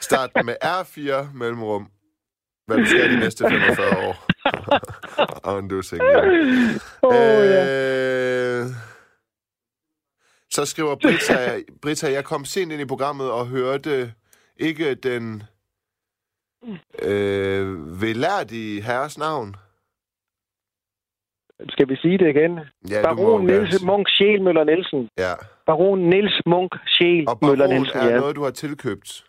[0.00, 1.86] Start med R4 mellemrum.
[2.66, 4.29] Hvad du skal de næste 45 år.
[5.44, 6.18] Og single.
[7.02, 7.62] Åh, oh, ja.
[8.60, 8.66] Øh,
[10.50, 14.12] så skriver Britta, Britta, jeg kom sent ind i programmet og hørte
[14.56, 15.42] ikke den
[17.02, 19.56] øh, velærdige herres navn.
[21.68, 22.58] Skal vi sige det igen?
[22.90, 25.08] Ja, Baron Niels sige- Munk Sjælmøller Nielsen.
[25.18, 25.32] Ja,
[25.66, 28.18] Baron Niels Munk og Sjælmøller baron Nielsen, er ja.
[28.20, 29.24] noget, du har tilkøbt.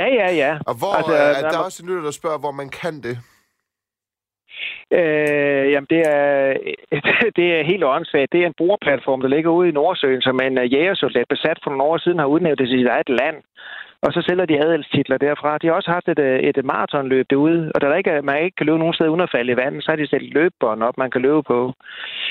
[0.00, 0.58] Ja, ja, ja.
[0.66, 3.02] Og hvor Altså, er, der der er også en lytter, der spørger, hvor man kan
[3.02, 3.18] det.
[4.90, 6.56] Øh, jamen, det er,
[7.38, 8.32] det er helt åndssvagt.
[8.32, 11.70] Det er en brugerplatform, der ligger ude i Nordsøen, som en øh, jægersoldat besat for
[11.70, 13.36] nogle år siden har udnævnt til sit eget land.
[14.02, 15.58] Og så sælger de adelstitler derfra.
[15.58, 18.42] De har også haft et, øh, et maratonløb derude, og da der ikke, er- man
[18.44, 20.82] ikke kan løbe nogen steder uden at falde i vandet, så har de sat løbebånd
[20.82, 21.72] op, man kan løbe på.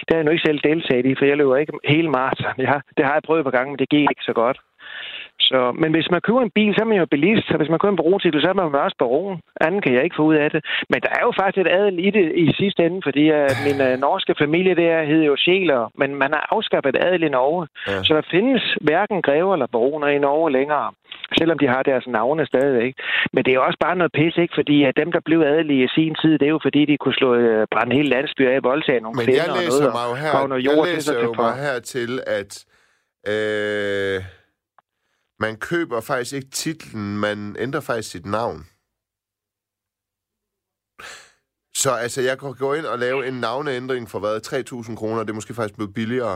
[0.06, 2.54] Det har jeg nu ikke selv deltaget i, for jeg løber ikke hele maraton.
[2.58, 4.58] Jeg har, det har jeg prøvet et par gange, men det gik ikke så godt.
[5.50, 7.80] Så, men hvis man køber en bil, så er man jo bilist, og hvis man
[7.80, 9.38] køber en barontitel, så er man jo også baron.
[9.66, 10.62] Anden kan jeg ikke få ud af det.
[10.92, 13.78] Men der er jo faktisk et adel i det i sidste ende, fordi uh, min
[13.88, 17.68] uh, norske familie der hedder jo Sjæler, men man har afskaffet adel i Norge.
[17.88, 18.04] Ja.
[18.04, 20.88] Så der findes hverken grever eller baroner i Norge længere,
[21.40, 22.94] selvom de har deres navne stadigvæk.
[23.34, 24.54] Men det er jo også bare noget pis, ikke?
[24.60, 27.18] Fordi at dem, der blev adelige i sin tid, det er jo fordi, de kunne
[27.22, 30.06] slå uh, brænde hele landsbyer af, voldtage nogle Men kvinder jeg og læser noget, mig
[30.08, 31.44] jo og her, grave noget jord jeg læser jo til for.
[31.44, 32.52] mig her til, at
[33.34, 34.18] øh,
[35.46, 38.60] man køber faktisk ikke titlen, man ændrer faktisk sit navn.
[41.82, 44.36] Så altså, jeg kan gå ind og lave en navneændring for hvad?
[44.48, 45.20] 3.000 kroner.
[45.24, 46.36] Det er måske faktisk blevet billigere.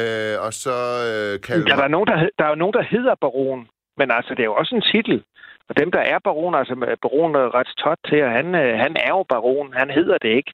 [0.00, 0.76] Øh, og så
[1.08, 4.08] øh, kalde Ja, der, er nogen, der, der er jo nogen, der hedder baron, men
[4.16, 5.24] altså, det er jo også en titel.
[5.68, 9.12] Og dem, der er baron, altså med baron Rets Tot til, han, øh, han er
[9.16, 9.72] jo baron.
[9.80, 10.52] Han hedder det ikke.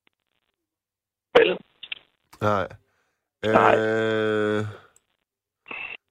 [1.39, 1.51] Vel?
[2.41, 2.67] Nej.
[3.59, 3.75] Nej.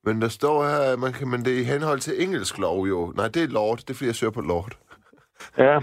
[0.05, 2.87] Men der står her, at man kan, men det er i henhold til engelsk lov
[2.87, 3.13] jo.
[3.15, 3.77] Nej, det er lord.
[3.77, 4.71] Det er, fordi jeg søger på lord.
[5.57, 5.79] Ja.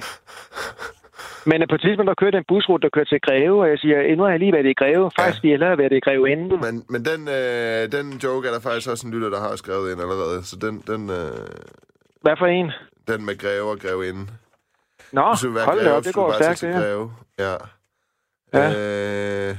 [1.46, 3.98] Men på et tidspunkt, der kørte en busrute, der kørte til Greve, og jeg siger,
[4.00, 5.10] "Eh, nu har jeg lige været i Greve.
[5.18, 5.46] Faktisk, ja.
[5.46, 6.60] vi hellere været i Greve inden.
[6.66, 9.92] Men, men den, øh, den joke er der faktisk også en lytter, der har skrevet
[9.92, 10.44] ind allerede.
[10.44, 11.46] Så den, den, øh,
[12.24, 12.70] Hvad for en?
[13.08, 14.26] den med greve og greve inde.
[15.12, 17.08] Nå, vil være hold da op, det går stærkt, det her.
[17.38, 17.54] Ja.
[18.54, 18.68] Ja.
[19.50, 19.56] Øh,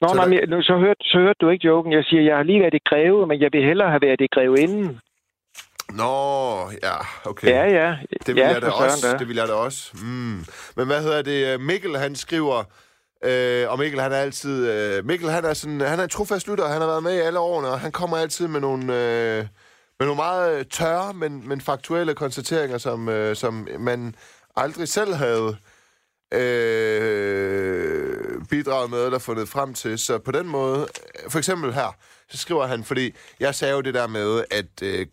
[0.00, 1.92] Nå, Så nej, der- men så, hørte, så hørte du ikke joken.
[1.92, 4.26] Jeg siger, jeg har lige været i Greve, men jeg vil hellere have været i
[4.34, 5.00] Greve inden.
[5.92, 6.12] Nå,
[6.82, 6.96] ja,
[7.30, 7.48] okay.
[7.48, 7.96] Ja, ja.
[8.26, 9.16] Det vil ja, jeg da også.
[9.18, 9.90] Det vil jeg da også.
[10.02, 10.38] Mm.
[10.76, 11.60] Men hvad hedder det?
[11.60, 12.64] Mikkel, han skriver...
[13.24, 14.70] Øh, og Mikkel, han er altid...
[14.72, 15.80] Øh, Mikkel, han er sådan...
[15.80, 16.68] Han er en trofast lytter.
[16.68, 18.82] Han har været med i alle årene, og han kommer altid med nogle...
[18.82, 19.44] Øh,
[20.00, 24.14] med nogle meget tørre, men, men faktuelle konstateringer, som, øh, som man
[24.56, 25.56] aldrig selv havde
[26.32, 28.08] øh,
[28.50, 29.98] bidraget med eller fundet frem til.
[29.98, 30.86] Så på den måde,
[31.28, 31.96] for eksempel her,
[32.28, 35.06] så skriver han, fordi jeg sagde jo det der med, at øh,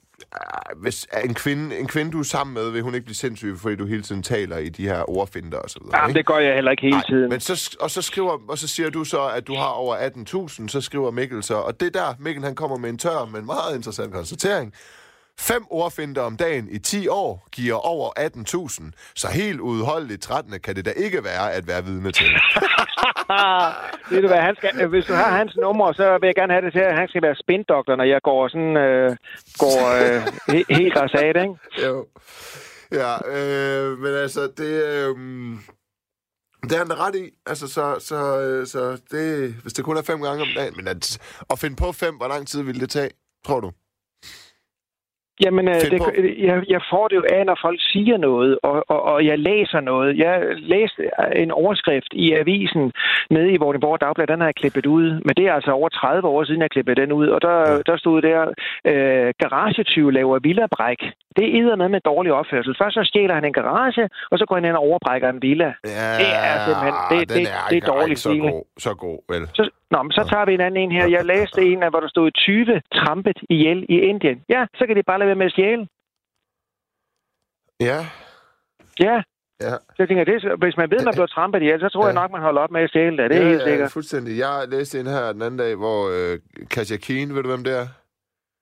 [0.75, 3.75] hvis en kvinde, en kvinde, du er sammen med, vil hun ikke blive sindssyg, fordi
[3.75, 5.97] du hele tiden taler i de her ordfinder og så videre.
[5.97, 6.17] Jamen, ikke?
[6.17, 7.29] det gør jeg heller ikke hele Nej, tiden.
[7.29, 9.95] Men så, og, så skriver, og så siger du så, at du har over
[10.47, 13.25] 18.000, så skriver Mikkel så, og det er der, Mikkel han kommer med en tør,
[13.25, 14.73] men meget interessant konstatering.
[15.39, 20.59] Fem ordfinder om dagen i 10 år giver over 18.000, så helt udholdeligt 13.
[20.59, 22.25] kan det da ikke være at være vidne til.
[24.11, 26.53] Ved du hvad, han skal, øh, hvis du har hans nummer, så vil jeg gerne
[26.53, 29.15] have det til, at han skal være spindoktor, når jeg går sådan, øh,
[29.57, 31.55] går øh, he- helt rasat, ikke?
[31.87, 32.07] jo.
[32.91, 35.15] Ja, øh, men altså, det, øh,
[36.63, 37.29] det er han da ret i.
[37.45, 40.87] Altså, så, så, øh, så det, hvis det kun er fem gange om dagen, men
[40.87, 41.17] at,
[41.49, 43.09] at finde på fem, hvor lang tid vil det tage,
[43.45, 43.71] tror du?
[45.43, 46.11] Jamen, øh, det, på.
[46.47, 49.79] jeg, jeg får det jo af, når folk siger noget, og, og, og jeg læser
[49.79, 50.17] noget.
[50.17, 51.01] Jeg læste
[51.35, 52.91] en overskrift i avisen
[53.29, 55.07] nede i Vordingborg Dagblad, den har jeg klippet ud.
[55.25, 57.27] Men det er altså over 30 år siden, jeg klippede den ud.
[57.27, 57.77] Og der, Ja.
[57.85, 58.41] der stod der,
[58.91, 60.97] øh, garagetyv laver villabræk.
[61.37, 62.75] Det er med med dårlig opførsel.
[62.81, 65.65] Først så stjæler han en garage, og så går han ind og overbrækker en villa.
[65.65, 68.91] Ja, Det er simpelthen- det- den det- er det er dårlig rigtig så god, så
[69.05, 69.43] god, vel?
[69.53, 71.07] Så, nå, men så tager vi en anden en her.
[71.07, 74.43] Jeg læste en af, hvor der stod 20 trampet ihjel i Indien.
[74.49, 75.87] Ja, så kan de bare lade være med at stjæle.
[77.79, 77.99] Ja,
[78.99, 79.15] Ja,
[79.61, 79.69] ja.
[79.75, 82.05] Så jeg tænker, det, hvis man ved, man bliver trampet ihjel, så tror Ja.
[82.07, 83.29] jeg nok, man holder op med at stjæle det.
[83.29, 83.91] Det er ja, helt ja, sikkert.
[83.91, 84.37] fuldstændig.
[84.37, 86.39] Jeg læste en her den anden dag, hvor øh,
[86.71, 87.87] Katja Keen, ved du hvem det er?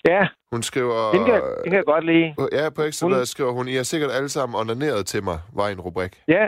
[0.07, 1.11] Ja, Hun skriver...
[1.11, 2.35] den kan, den kan jeg godt lide.
[2.51, 5.67] Ja, på ekstra Hun- skriver hun, I har sikkert alle sammen onaneret til mig, var
[5.67, 6.23] en rubrik.
[6.27, 6.47] Ja,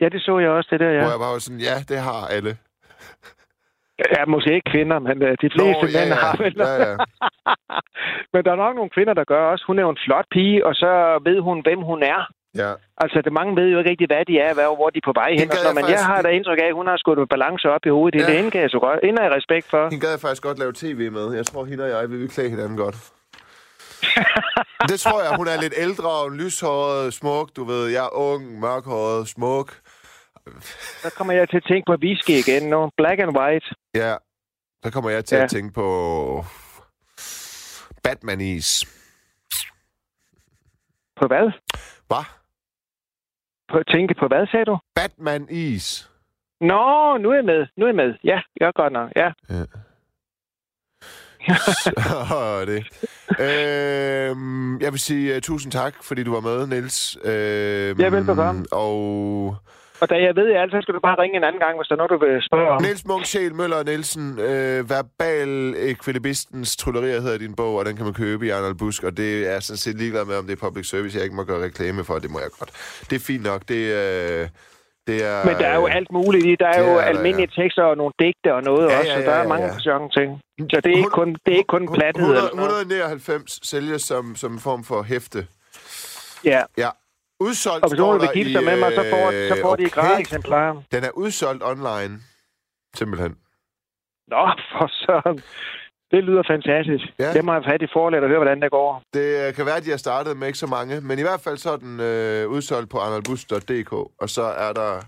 [0.00, 0.92] ja det så jeg også, det der, Ja.
[0.92, 1.10] Hvor ja.
[1.10, 2.56] jeg bare var sådan, ja, det har alle.
[4.14, 6.18] Ja, måske ikke kvinder, men øh, de fleste ja, mænd ja.
[6.24, 6.54] har vel.
[6.58, 6.94] ja, ja.
[8.32, 9.64] men der er nok nogle kvinder, der gør også.
[9.68, 10.90] Hun er jo en flot pige, og så
[11.28, 12.20] ved hun, hvem hun er.
[12.62, 12.72] ja.
[13.02, 15.14] Altså, det mange ved jo ikke rigtig, hvad de er, hvad, hvor de er på
[15.22, 15.48] vej hen.
[15.50, 17.66] og jeg noget, Men jeg faktisk- har da indtryk af, at hun har skudt balance
[17.74, 18.20] op i hovedet.
[18.20, 18.26] Ja.
[18.28, 18.98] Det inde kan jeg så godt.
[19.18, 19.82] Har jeg respekt for.
[19.90, 21.26] Hende gad jeg faktisk godt lave tv med.
[21.38, 22.96] Jeg tror, hende og jeg, vi vil klæde hinanden godt.
[24.90, 27.82] det tror jeg, hun er lidt ældre og en lyshåret, smuk, du ved.
[27.96, 29.68] Jeg er ung, mørkhåret, smuk.
[31.02, 32.90] Så kommer jeg til at tænke på whisky igen nu.
[32.96, 33.66] Black and white.
[33.94, 34.14] Ja,
[34.84, 35.40] så kommer jeg til ja.
[35.40, 35.44] Ja.
[35.44, 36.44] at tænke på
[38.02, 38.84] Batman-is.
[41.20, 41.52] På hvad?
[42.06, 42.24] Hvad?
[43.68, 44.78] På at tænke på hvad, sagde du?
[44.94, 46.10] Batman-is.
[46.60, 47.66] Nå, nu er jeg med.
[47.76, 48.14] Nu er jeg med.
[48.24, 49.10] Ja, jeg godt nok.
[49.16, 49.32] Ja.
[51.88, 52.82] Så er det.
[53.40, 57.16] Øhm, jeg vil sige uh, tusind tak, fordi du var med, Niels.
[57.24, 58.64] Øhm, Ja, velbekomme.
[58.72, 59.56] Og
[60.00, 61.94] Og da jeg ved alt, så skal du bare ringe en anden gang, hvis der
[61.94, 62.82] er noget, du vil spørge om.
[62.82, 68.04] Niels Munk Sjæl Møller Nielsen, øh, Verbal Ekvilibistens Tryllerier hedder din bog, og den kan
[68.04, 70.66] man købe i Arnold Busk, og det er sådan set ligeglad med, om det er
[70.68, 72.70] public service, jeg ikke må gøre reklame for, det må jeg godt.
[73.10, 74.48] Det er fint nok, det, øh,
[75.06, 75.44] det er...
[75.46, 76.56] Men der er jo alt muligt i.
[76.60, 79.10] Der er det jo er der, almindelige tekster og nogle digte og noget Ja, også,
[79.10, 80.08] ja, så der ja, er ja, mange ja.
[80.18, 80.40] ting.
[80.70, 82.28] Så det er ikke kun, det er ikke kun plathed.
[82.28, 82.70] eller noget.
[82.70, 85.46] 199 sælges som, som en form for hæfte.
[86.44, 86.88] Ja, Ja.
[87.40, 89.86] Udsolgt og hvis nogen vil gifte sig med mig, så får, så får de øh,
[89.86, 90.82] et gratis eksemplar.
[90.92, 92.20] Den er udsolgt online.
[92.94, 93.32] Simpelthen.
[94.28, 95.38] Nå, for søren.
[96.10, 97.04] Det lyder fantastisk.
[97.18, 97.32] Ja.
[97.32, 99.02] Det må jeg have fat i forlæt og høre, hvordan det går.
[99.14, 101.40] Det øh, kan være, at de har startet med ikke så mange, men i hvert
[101.40, 105.00] fald så er den øh, udsolgt på arnoldbus.dk, og så er der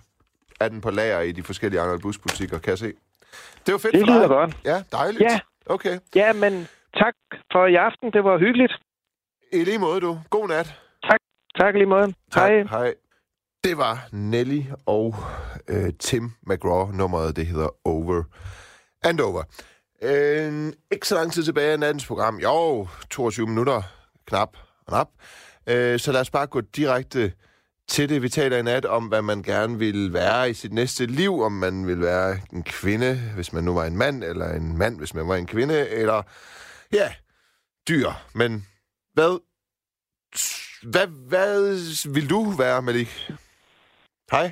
[0.60, 2.92] er den på lager i de forskellige Arnold Bus butikker, kan jeg se.
[3.66, 4.56] Det var fedt Det lyder godt.
[4.64, 5.22] Ja, dejligt.
[5.22, 5.38] Ja.
[5.66, 5.98] Okay.
[6.14, 7.14] Ja, men tak
[7.52, 8.12] for i aften.
[8.12, 8.72] Det var hyggeligt.
[9.52, 10.18] I lige måde, du.
[10.30, 10.80] God nat.
[11.58, 12.14] Tak lige måde.
[12.32, 12.50] Tak.
[12.50, 12.62] Hej.
[12.62, 12.94] Hej.
[13.64, 15.14] Det var Nelly og
[15.68, 16.90] øh, Tim McGraw.
[16.92, 18.22] Nummeret, det hedder Over
[19.02, 19.42] and Over.
[20.02, 22.38] Øh, ikke så lang tid tilbage af nattens program.
[22.38, 23.82] Jo, 22 minutter.
[24.26, 25.08] Knap og nap.
[25.66, 27.32] Øh, så lad os bare gå direkte
[27.88, 28.22] til det.
[28.22, 31.40] Vi taler i nat om, hvad man gerne vil være i sit næste liv.
[31.40, 34.98] Om man vil være en kvinde, hvis man nu var en mand, eller en mand,
[34.98, 36.22] hvis man var en kvinde, eller
[36.92, 37.12] ja,
[37.88, 38.10] dyr.
[38.34, 38.66] Men
[39.14, 39.38] hvad
[40.92, 41.54] hvad, hvad
[42.14, 43.10] vil du være, Malik?
[44.30, 44.48] Hej.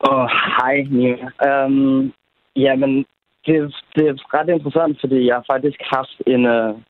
[0.00, 1.28] Og hej, Nina.
[1.46, 2.12] Um, øhm,
[2.56, 3.06] jamen,
[3.46, 6.80] det, det er ret interessant, fordi jeg har faktisk haft en, uh,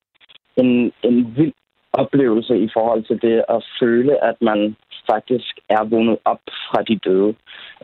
[0.57, 1.53] en, en vild
[1.93, 4.77] oplevelse i forhold til det at føle, at man
[5.11, 7.35] faktisk er vågnet op fra de døde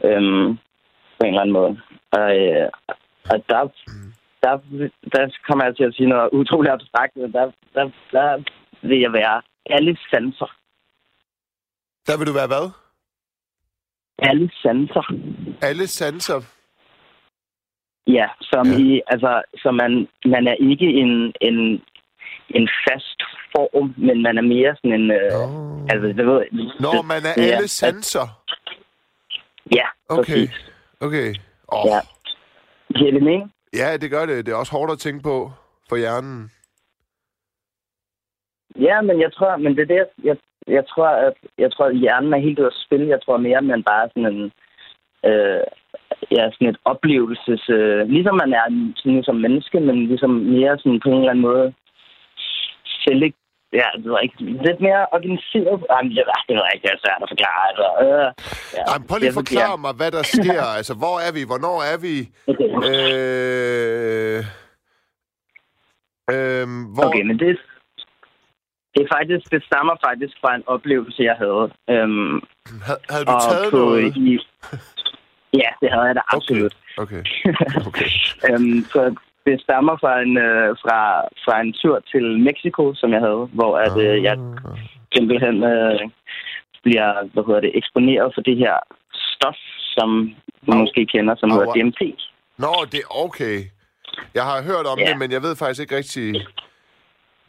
[0.08, 0.58] um,
[1.16, 1.80] på en eller anden måde.
[2.12, 2.68] Og, uh,
[3.30, 3.62] og der,
[4.42, 4.58] der,
[5.12, 8.42] der kommer jeg til at sige noget utroligt abstrakt, men der, der, der,
[8.82, 10.50] vil jeg være alle sanser.
[12.06, 12.70] Der vil du være hvad?
[14.18, 15.04] Alle sanser.
[15.62, 16.40] Alle sanser.
[18.06, 18.78] Ja, som Ja.
[18.78, 21.58] i, altså, så man, man er ikke en, en,
[22.58, 23.20] en fast
[23.52, 25.82] form, men man er mere sådan en, øh, Oh.
[25.90, 26.42] altså, det ved
[26.80, 28.26] Når man er ja, alle sanser.
[29.74, 30.22] Ja, Okay.
[30.46, 30.70] præcis.
[31.00, 31.34] Okay.
[31.68, 31.86] Oh.
[31.86, 32.00] Ja.
[32.98, 33.52] Giver det mening?
[33.74, 34.46] Ja, det gør det.
[34.46, 35.52] Det er også hårdt at tænke på
[35.88, 36.50] for hjernen.
[38.80, 41.96] Ja, men jeg tror, men det er det, jeg, jeg tror, at jeg tror, at
[41.96, 43.08] hjernen er helt ude at spille.
[43.08, 44.52] Jeg tror mere, man bare sådan en,
[45.30, 45.64] øh,
[46.36, 51.00] ja, sådan et oplevelses, øh, ligesom man er sådan, som menneske, men ligesom mere sådan
[51.00, 51.74] på en eller anden måde
[53.04, 53.36] select,
[53.72, 55.78] ja, det jeg ikke, lidt mere organiseret.
[55.90, 57.62] Jamen, det, det jeg ikke, det er svært at forklare.
[57.70, 58.28] Altså, øh,
[58.76, 60.62] ja, Ej, men prøv lige at forklare mig, hvad der sker.
[60.78, 61.42] altså, hvor er vi?
[61.50, 62.14] Hvornår er vi?
[62.50, 62.68] Okay.
[62.88, 64.40] Øh...
[66.34, 67.04] Øh, hvor...
[67.08, 67.48] Okay, men det,
[68.94, 71.64] det er faktisk, det stammer faktisk fra en oplevelse, jeg havde.
[71.94, 72.34] Øhm,
[73.12, 74.16] Havde, du taget på, noget?
[74.16, 74.38] I,
[75.62, 76.74] ja, det havde jeg da absolut.
[77.02, 77.22] Okay.
[77.88, 78.08] Okay.
[78.48, 79.14] øhm, så
[79.46, 80.98] det stammer fra en, øh, fra,
[81.44, 84.78] fra en tur til Mexico, som jeg havde, hvor at, øh, jeg Ah.
[85.14, 86.00] simpelthen øh,
[86.82, 88.76] bliver hvad hedder det, eksponeret for det her
[89.34, 89.58] stof,
[89.96, 90.08] som
[90.68, 90.80] man Au.
[90.82, 91.72] måske kender, som hedder Au.
[91.74, 92.00] DMT.
[92.58, 93.56] Nå, det er okay.
[94.34, 95.06] Jeg har hørt om Ja.
[95.08, 96.26] det, men jeg ved faktisk ikke rigtig...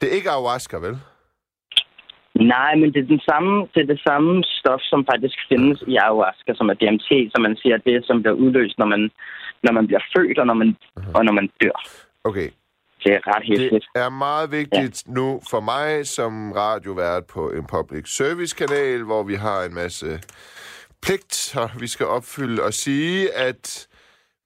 [0.02, 0.96] Det er ikke ayahuasca, vel?
[2.36, 5.96] Nej, men det er, den samme, det er det samme stof, som faktisk findes i
[5.96, 9.12] ayahuasca, som er DMT, som man siger, det som bliver udløst, når man,
[9.64, 10.76] når man bliver født og når man,
[11.16, 11.78] og når man dør.
[12.24, 12.50] Okay.
[13.04, 13.86] Det er ret hæftigt.
[13.96, 15.14] Det er meget vigtigt ja.
[15.14, 20.08] nu for mig som radiovært på en public service kanal, hvor vi har en masse
[21.02, 23.88] pligter, vi skal opfylde og sige, at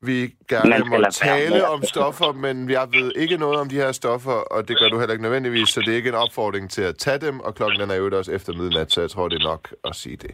[0.01, 4.31] vi gerne må tale om stoffer, men jeg ved ikke noget om de her stoffer,
[4.31, 6.97] og det gør du heller ikke nødvendigvis, så det er ikke en opfordring til at
[6.97, 9.43] tage dem, og klokken den er jo også efter midnat, så jeg tror, det er
[9.43, 10.31] nok at sige det.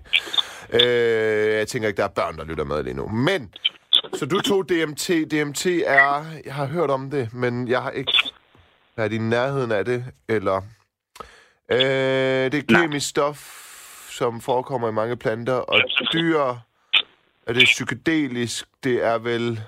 [0.74, 3.08] Øh, jeg tænker ikke, der er børn, der lytter med lige nu.
[3.08, 3.54] Men,
[4.14, 5.10] så du tog DMT.
[5.32, 8.14] DMT er, jeg har hørt om det, men jeg har ikke
[8.96, 10.62] været i nærheden af det, eller...
[11.72, 13.64] Øh, det er et kemisk stof,
[14.10, 15.82] som forekommer i mange planter, og
[16.14, 16.56] dyr
[17.48, 18.66] er det psykedelisk.
[18.84, 19.62] Det er vel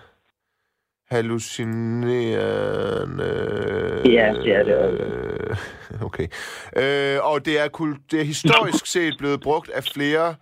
[1.12, 4.02] hallucinerende...
[4.06, 5.02] Ja, det er det.
[5.02, 5.58] Øh,
[6.02, 6.28] Okay.
[6.76, 10.36] Øh, og det er, kul- det er historisk set blevet brugt af flere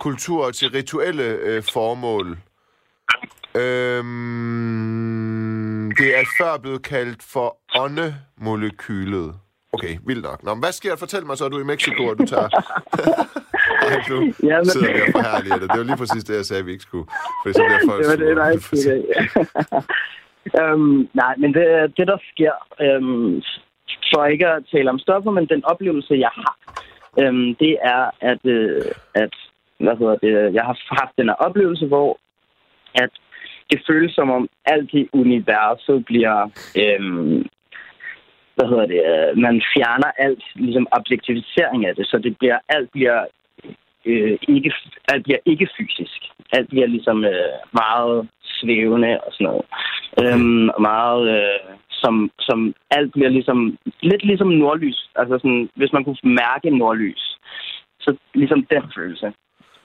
[0.00, 2.38] kulturer til rituelle øh, formål.
[4.20, 9.34] Øhm, det er før blevet kaldt for åndemolekylet.
[9.72, 10.42] Okay, vildt nok.
[10.42, 10.96] Nå, men hvad sker?
[10.96, 12.48] Fortæl mig så, at du er i Mexico, og du tager...
[13.88, 14.16] Ej, du
[14.50, 15.68] Ja, men- sidder vi og forherliger det.
[15.72, 17.06] Det var lige præcis det, jeg sagde, at vi ikke skulle.
[17.42, 19.02] Fordi så bliver folk det var det, der ikke skulle
[20.60, 21.66] øhm, nej, men det,
[21.96, 23.42] det der sker, øhm,
[24.14, 26.54] for ikke at tale om stoffer, men den oplevelse, jeg har,
[27.20, 28.82] øhm, det er, at, øh,
[29.14, 29.34] at
[29.78, 32.18] hvad hedder det, jeg har haft den her oplevelse, hvor
[32.94, 33.10] at
[33.70, 36.38] det føles som om alt i universet bliver,
[36.82, 37.46] øhm,
[38.54, 42.90] hvad hedder det, øh, man fjerner alt, ligesom objektivisering af det, så det bliver, alt
[42.92, 43.24] bliver
[44.04, 44.72] øh, ikke,
[45.12, 46.20] alt bliver ikke fysisk.
[46.52, 49.64] Alt bliver ligesom øh, meget svævende og sådan noget.
[50.16, 50.34] Okay.
[50.34, 55.10] Øhm, meget, øh, som, som alt bliver ligesom, lidt ligesom nordlys.
[55.16, 57.38] Altså sådan, hvis man kunne mærke nordlys.
[58.00, 59.32] Så ligesom den følelse.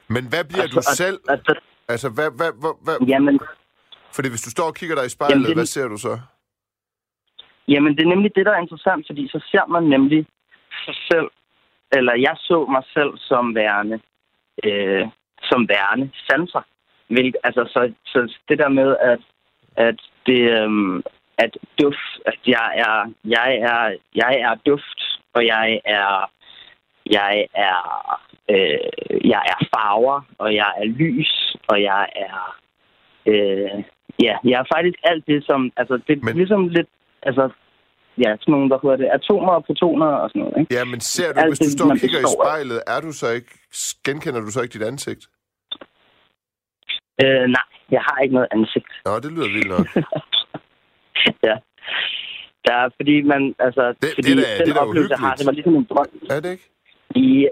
[0.07, 1.17] Men hvad bliver Altså, du selv?
[1.29, 1.57] At, at,
[1.89, 3.07] Altså, hvad, hvad, hvad, hvad?
[3.07, 3.39] jamen,
[4.15, 6.19] Fordi hvis du står og kigger dig i spejlet, Jamen, det- hvad ser du så?
[7.67, 10.25] Jamen, det er nemlig det, der er interessant, fordi så ser man nemlig
[10.85, 11.27] sig selv,
[11.97, 13.99] eller jeg så mig selv som værende,
[14.63, 15.07] øh,
[15.41, 16.61] som værende sanser.
[17.07, 19.19] Hvilket, altså, så, så det der med, at,
[19.75, 21.03] at det, øhm,
[21.37, 24.99] at duft, at jeg er, jeg er, jeg er duft,
[25.33, 26.31] og jeg er,
[27.11, 27.79] jeg er,
[28.49, 32.57] øh, jeg er farver, og jeg er lys, og jeg er,
[33.25, 33.83] øh,
[34.19, 36.87] ja, jeg er faktisk alt det, som, altså, det er Men- ligesom lidt,
[37.21, 37.49] altså,
[38.23, 40.75] ja, sådan nogle, hvad hedder det, atomer og protoner og sådan noget, ikke?
[40.77, 43.27] Ja, men ser du, Alt hvis du står og kigger i spejlet, er du så
[43.37, 43.51] ikke,
[44.05, 45.23] genkender du så ikke dit ansigt?
[47.23, 48.91] Øh, nej, jeg har ikke noget ansigt.
[49.05, 49.87] Nå, det lyder vildt nok.
[51.47, 51.55] ja.
[52.65, 55.13] Der er, fordi man, altså, Det- fordi det er da- den det er da oplevelse,
[55.15, 56.11] jeg har, det var ligesom en drøm.
[56.29, 56.67] Er det ikke?
[57.15, 57.47] I,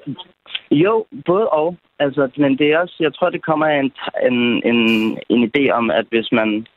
[0.72, 1.78] jo, både og.
[2.00, 3.92] Altså, men det er også, jeg tror, det kommer af en,
[4.30, 4.38] en,
[4.72, 4.80] en,
[5.34, 6.68] en idé om, at hvis man,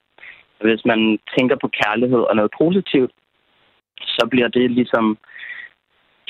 [0.61, 3.11] hvis man tænker på kærlighed og noget positivt,
[4.07, 5.19] så bliver det ligesom,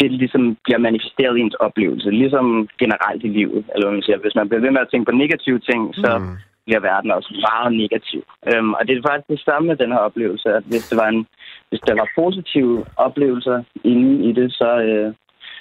[0.01, 3.65] det ligesom bliver manifesteret i ens oplevelse, ligesom generelt i livet.
[3.73, 4.19] Eller hvad man siger.
[4.19, 6.37] Hvis man bliver ved med at tænke på negative ting, så Mm.
[6.67, 8.23] bliver verden også meget negativ.
[8.51, 11.09] Øhm, og det er faktisk det samme med den her oplevelse, at hvis det var
[11.09, 11.27] en,
[11.69, 15.15] hvis der var positive oplevelser inde i det, så, øh,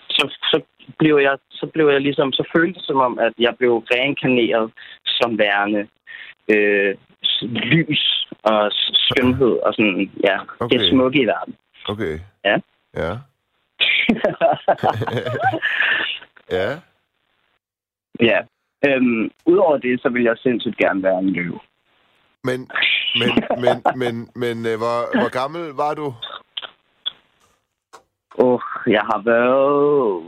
[0.09, 0.61] så, så
[0.99, 4.71] blev jeg, så blev jeg ligesom, så føltes det som om, at jeg blev reinkarneret
[5.05, 5.87] som værende
[6.53, 6.95] øh,
[7.41, 8.71] lys og
[9.05, 10.77] skønhed og sådan, ja, okay.
[10.77, 11.55] det smukke i verden.
[11.89, 12.19] Okay.
[12.45, 12.57] Ja.
[12.95, 13.11] Ja.
[16.57, 16.79] ja.
[18.19, 18.39] ja.
[18.87, 21.59] Øhm, Udover det, så vil jeg sindssygt gerne være en løve.
[22.43, 22.69] Men,
[23.19, 23.29] men,
[23.63, 26.13] men, men, men øh, hvor, hvor gammel var du?
[28.37, 30.23] Åh, oh, jeg har været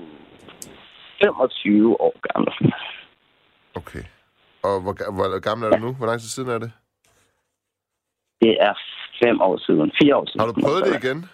[1.24, 2.74] 25 år gammel.
[3.76, 4.03] Okay.
[4.64, 5.93] Og hvor, hvor gammel er du nu?
[5.93, 6.72] Hvor lang tid siden er det?
[8.41, 8.74] Det er
[9.24, 9.91] fem år siden.
[10.01, 10.39] Fire år siden.
[10.39, 11.26] Har du prøvet det igen?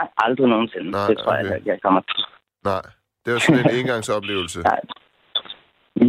[0.00, 0.90] Nej, aldrig nogensinde.
[0.90, 1.44] Nej, det tror okay.
[1.44, 2.20] jeg ikke, jeg kommer til.
[2.70, 2.84] Nej.
[3.24, 4.58] Det var sådan en engangsoplevelse.
[4.70, 4.80] Nej.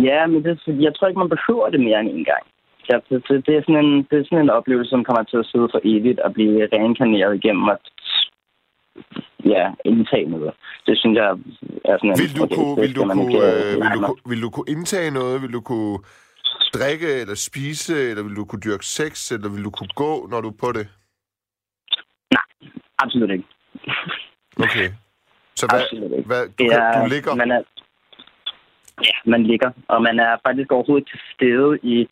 [0.07, 0.53] Ja, men det,
[0.87, 2.43] jeg tror ikke, man behøver det mere end en gang.
[2.89, 5.37] Ja, det, det, det, er sådan en, det er sådan en oplevelse, som kommer til
[5.37, 7.83] at sidde for evigt og blive reinkarneret igennem at
[9.53, 10.53] ja, indtage noget.
[10.87, 11.29] Det synes jeg
[11.91, 12.19] er sådan en...
[12.21, 14.69] Vil du, okay, kunne, det vil, du kunne, øh, vil, nej, du, vil du kunne
[14.75, 15.41] indtage noget?
[15.41, 15.97] Vil du kunne
[16.77, 17.95] drikke eller spise?
[18.09, 19.31] Eller vil du kunne dyrke sex?
[19.31, 20.85] Eller vil du kunne gå, når du er på det?
[23.03, 23.47] Absolut ikke.
[24.65, 24.89] Okay.
[25.55, 27.35] Så hvad, Absolut hvad du, kan, er, du ligger?
[27.35, 27.61] Man er,
[29.09, 29.71] ja, man ligger.
[29.87, 32.07] Og man er faktisk overhovedet til stede i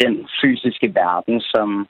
[0.00, 1.88] den fysiske verden, som,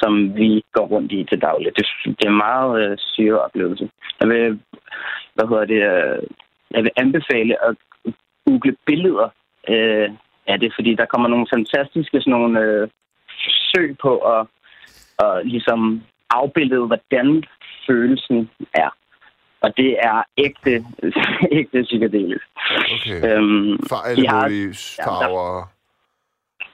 [0.00, 1.76] som vi går rundt i til daglig.
[1.76, 3.90] Det, det er en meget øh, syre oplevelse.
[4.20, 4.60] Jeg vil,
[5.34, 6.22] hvad hedder det, øh,
[6.70, 7.76] jeg vil anbefale at
[8.46, 9.28] google billeder
[9.68, 10.10] øh,
[10.46, 12.88] af det, fordi der kommer nogle fantastiske sådan nogle, øh,
[13.44, 14.46] forsøg på at,
[15.18, 17.44] at ligesom afbillede, hvordan
[17.88, 18.90] følelsen er.
[19.60, 20.84] Og det er ægte,
[21.58, 22.46] ægte psykedelisk.
[22.94, 23.18] Okay.
[23.36, 25.68] Øhm, For alle de har- mulige ja, der- farver.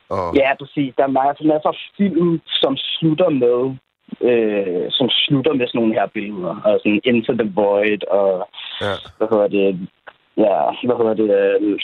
[0.08, 0.94] Og, Ja, præcis.
[0.96, 3.60] Der er masser, masser af film, som slutter med
[4.30, 6.54] øh, som slutter med sådan nogle her billeder.
[6.64, 8.48] Og sådan Into the Void og
[8.80, 8.94] ja.
[9.18, 9.88] hvad hedder det?
[10.36, 11.28] Ja, hvad hedder det?
[11.40, 11.78] øh,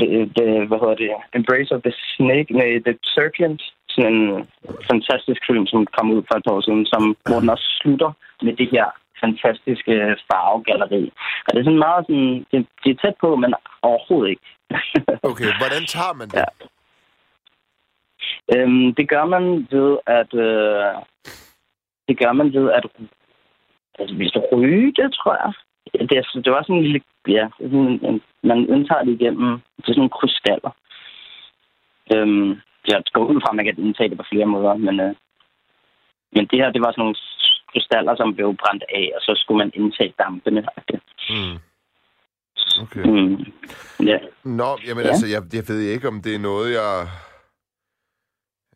[0.00, 1.10] det, det hvad hedder det?
[1.34, 3.62] Embrace of the Snake, nej, The Serpent.
[3.94, 4.48] Sådan en
[4.90, 8.10] fantastisk film, som kom ud for et par år siden, som, hvor den også slutter
[8.42, 8.86] med det her
[9.24, 9.94] fantastiske
[10.28, 11.04] farvegalleri.
[11.46, 14.46] Og det er sådan meget sådan, det, det er tæt på, men overhovedet ikke.
[15.30, 16.38] Okay, hvordan tager man det?
[16.38, 16.48] Ja.
[18.54, 20.34] Øhm, det gør man ved at...
[20.34, 20.94] Øh,
[22.08, 22.84] det gør man ved at...
[23.98, 25.52] Altså, hvis du ryge det, tror jeg.
[26.08, 27.00] Det, er, det var sådan en lille...
[27.28, 29.50] Ja, sådan en, man indtager det igennem...
[29.76, 30.72] Det er sådan nogle krystaller.
[32.14, 35.00] Øhm, jeg går ud fra, at man kan indtage det på flere måder, men...
[35.00, 35.14] Øh,
[36.34, 37.16] men det her, det var sådan nogle
[37.72, 40.60] krystaller, som blev brændt af, og så skulle man indtage dampene.
[41.30, 41.56] Mm.
[42.82, 43.02] Okay.
[43.04, 43.36] Mm.
[44.06, 44.18] Ja.
[44.44, 45.08] Nå, jamen Ja.
[45.10, 47.08] altså, jeg, jeg ved ikke, om det er noget, jeg...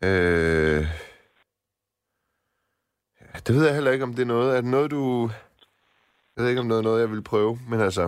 [0.03, 0.81] Øh...
[3.21, 4.57] ja, Det ved jeg heller ikke, om det er noget.
[4.57, 5.29] Er det noget, du...
[6.35, 8.01] Jeg ved ikke, om det er noget, jeg vil prøve, men altså...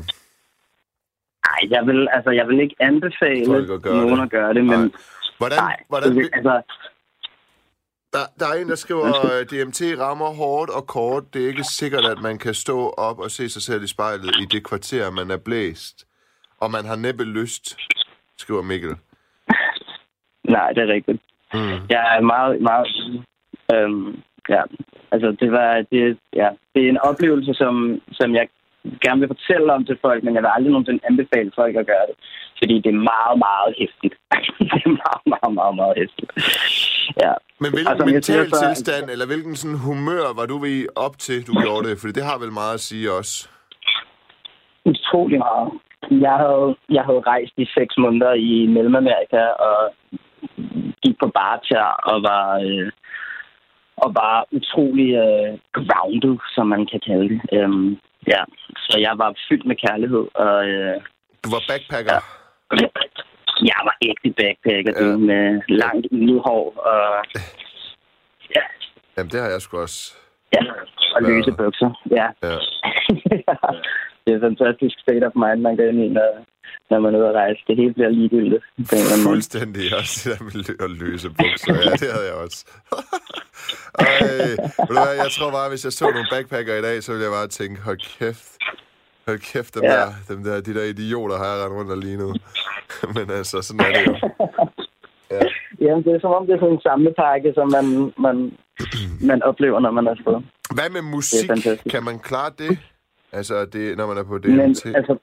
[1.47, 4.24] Nej, jeg vil, altså, jeg vil ikke anbefale at gøre nogen det.
[4.24, 4.89] at gøre det, men Nej.
[5.39, 5.75] Hvordan, nej.
[5.87, 6.61] hvordan, det, altså,
[8.13, 9.03] der, der er en, der skriver,
[9.51, 11.23] DMT rammer hårdt og kort.
[11.33, 14.35] Det er ikke sikkert, at man kan stå op og se sig selv i spejlet
[14.41, 16.07] i det kvarter, man er blæst.
[16.59, 17.77] Og man har næppe lyst,
[18.37, 18.89] skriver Mikkel.
[20.55, 21.21] nej, det er rigtigt.
[21.53, 21.79] Mm.
[21.89, 22.87] Jeg er meget, meget...
[23.73, 24.61] Øhm, ja,
[25.11, 25.85] altså, det var...
[25.91, 28.47] Det, ja, det er en oplevelse, som, som jeg
[29.03, 32.05] gerne vil fortælle om til folk, men jeg vil aldrig nogensinde anbefale folk at gøre
[32.09, 32.15] det.
[32.59, 34.15] Fordi det er meget, meget hæftigt.
[34.73, 36.32] det er meget, meget, meget, meget hæftigt.
[37.23, 37.34] Ja.
[37.61, 41.38] Men hvilken Altså, mental så- tilstand, eller hvilken sådan humør var du ved op til,
[41.47, 41.95] du gjorde det?
[41.99, 43.36] Fordi det har vel meget at sige også.
[44.86, 45.69] Utrolig meget.
[46.27, 49.80] Jeg havde, jeg havde rejst i seks måneder i Mellemamerika og
[51.03, 52.91] gik på barter og var, øh,
[53.97, 57.41] og var utrolig øh, grounded, som man kan kalde det.
[57.53, 57.97] Øhm,
[58.28, 58.41] ja,
[58.78, 60.95] så jeg var fyldt med kærlighed, og øh,
[61.43, 62.13] Du var backpacker.
[62.13, 62.88] Ja.
[63.72, 65.09] jeg var ægte backpacker, Ja.
[65.11, 65.17] ja.
[65.17, 66.07] med langt
[66.45, 67.26] hår og,
[68.55, 68.61] ja,
[69.17, 70.13] Jamen, det har jeg sgu også.
[70.55, 70.61] ja,
[71.15, 71.91] og løse bukser.
[72.11, 72.28] Ja.
[72.43, 72.55] Ja.
[74.34, 76.30] det er en fantastisk state of mind, man går ind i, når,
[76.89, 77.59] når man er ude at rejse.
[77.67, 78.63] Det hele bliver ligegyldigt.
[78.89, 78.95] på.
[79.30, 81.73] Fuldstændig også det der med lø- at løse bukser.
[81.86, 82.59] Ja, det havde jeg også.
[83.99, 84.05] Ej,
[84.80, 87.25] ved du hvad, jeg tror bare, hvis jeg så nogle backpacker i dag, så ville
[87.27, 88.49] jeg bare tænke, hold kæft.
[89.27, 89.89] Hold kæft, dem, Ja.
[89.99, 92.30] der, dem der, de der idioter har jeg rendt rundt og lige nu.
[93.15, 94.13] Men altså, sådan er det jo.
[95.86, 97.86] Jamen, det er som om, det er sådan en samlepakke, som man,
[98.25, 98.38] man,
[99.30, 100.38] man oplever, når man er afsted.
[100.77, 101.49] Hvad med musik?
[101.93, 102.71] Kan man klare det?
[103.32, 104.86] Altså, det, når man er på Men DMT?
[104.99, 105.13] altså,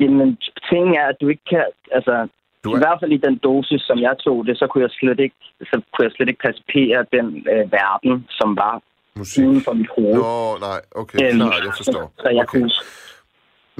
[0.00, 0.38] jamen,
[0.70, 2.28] ting er, at du ikke kan, altså,
[2.64, 4.90] Du i er- hvert fald i den dosis, som jeg tog det, så kunne jeg
[5.00, 5.36] slet ikke,
[5.70, 8.82] så kunne jeg slet ikke percipere den øh, verden, som var
[9.16, 9.44] Musik.
[9.46, 10.14] uden for mit hoved.
[10.14, 12.04] Nå, nej, okay, Øhm, klart, jeg forstår.
[12.22, 12.58] Så jeg Okay.
[12.60, 12.70] kunne...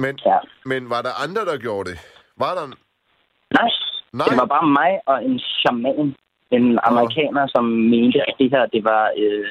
[0.03, 0.37] Men, Ja.
[0.65, 1.97] men var der andre, der gjorde det?
[2.43, 2.65] Var der...
[3.59, 3.69] Nej,
[4.19, 6.15] Nej, det var bare mig og en shaman.
[6.57, 9.45] En amerikaner, som mente, at det her, det var øh,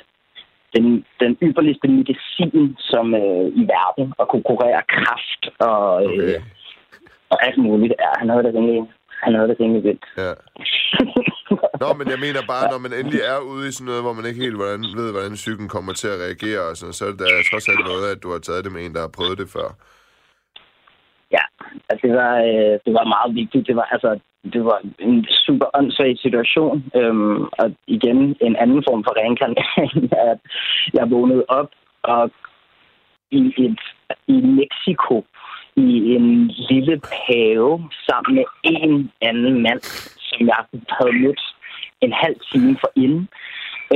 [0.75, 6.41] den, den ypperligste medicin som øh, i verden, og kunne kurere kræft og, øh, okay.
[7.33, 7.95] og alt muligt.
[8.05, 8.83] Ja, han havde det rimelig,
[9.25, 10.05] han havde det rimelig vildt.
[10.25, 10.33] Ja.
[11.83, 14.27] Nå, men jeg mener bare, når man endelig er ude i sådan noget, hvor man
[14.29, 17.21] ikke helt hvordan, ved, hvordan psyken kommer til at reagere, og sådan, så er det
[17.21, 19.49] da trods alt noget, at du har taget det med en, der har prøvet det
[19.57, 19.69] før.
[21.37, 21.45] Ja,
[21.91, 23.67] altså det var, øh, det var meget vigtigt.
[23.69, 24.11] Det var, altså,
[24.45, 26.85] det var en super åndssvag situation.
[26.97, 30.39] Øhm, og igen, en anden form for reinkarnering, at
[30.95, 31.71] jeg vågnede op
[32.03, 32.31] og
[33.31, 33.81] i, et,
[34.27, 35.25] i Mexico
[35.77, 39.83] i en lille pave sammen med en anden mand,
[40.29, 41.41] som jeg havde mødt
[42.01, 43.29] en halv time for inden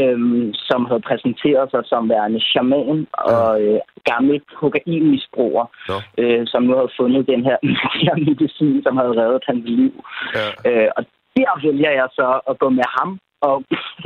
[0.01, 3.81] øhm, som havde præsenteret sig som værende shaman og øh,
[4.11, 7.59] gammel kokainmisbruger, Nå, øh, som nu havde fundet den her,
[8.05, 9.93] her medicin, som havde reddet hans liv.
[10.35, 10.49] ja.
[10.71, 11.05] Øh, og
[11.37, 13.65] der vælger jeg så at gå med ham og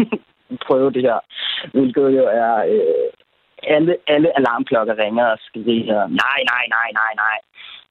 [0.66, 1.18] prøve det her,
[1.72, 2.55] hvilket jo er...
[2.74, 3.11] Øh,
[3.62, 7.38] alle, alle alarmklokker ringer og skriger, nej, nej, nej, nej, nej.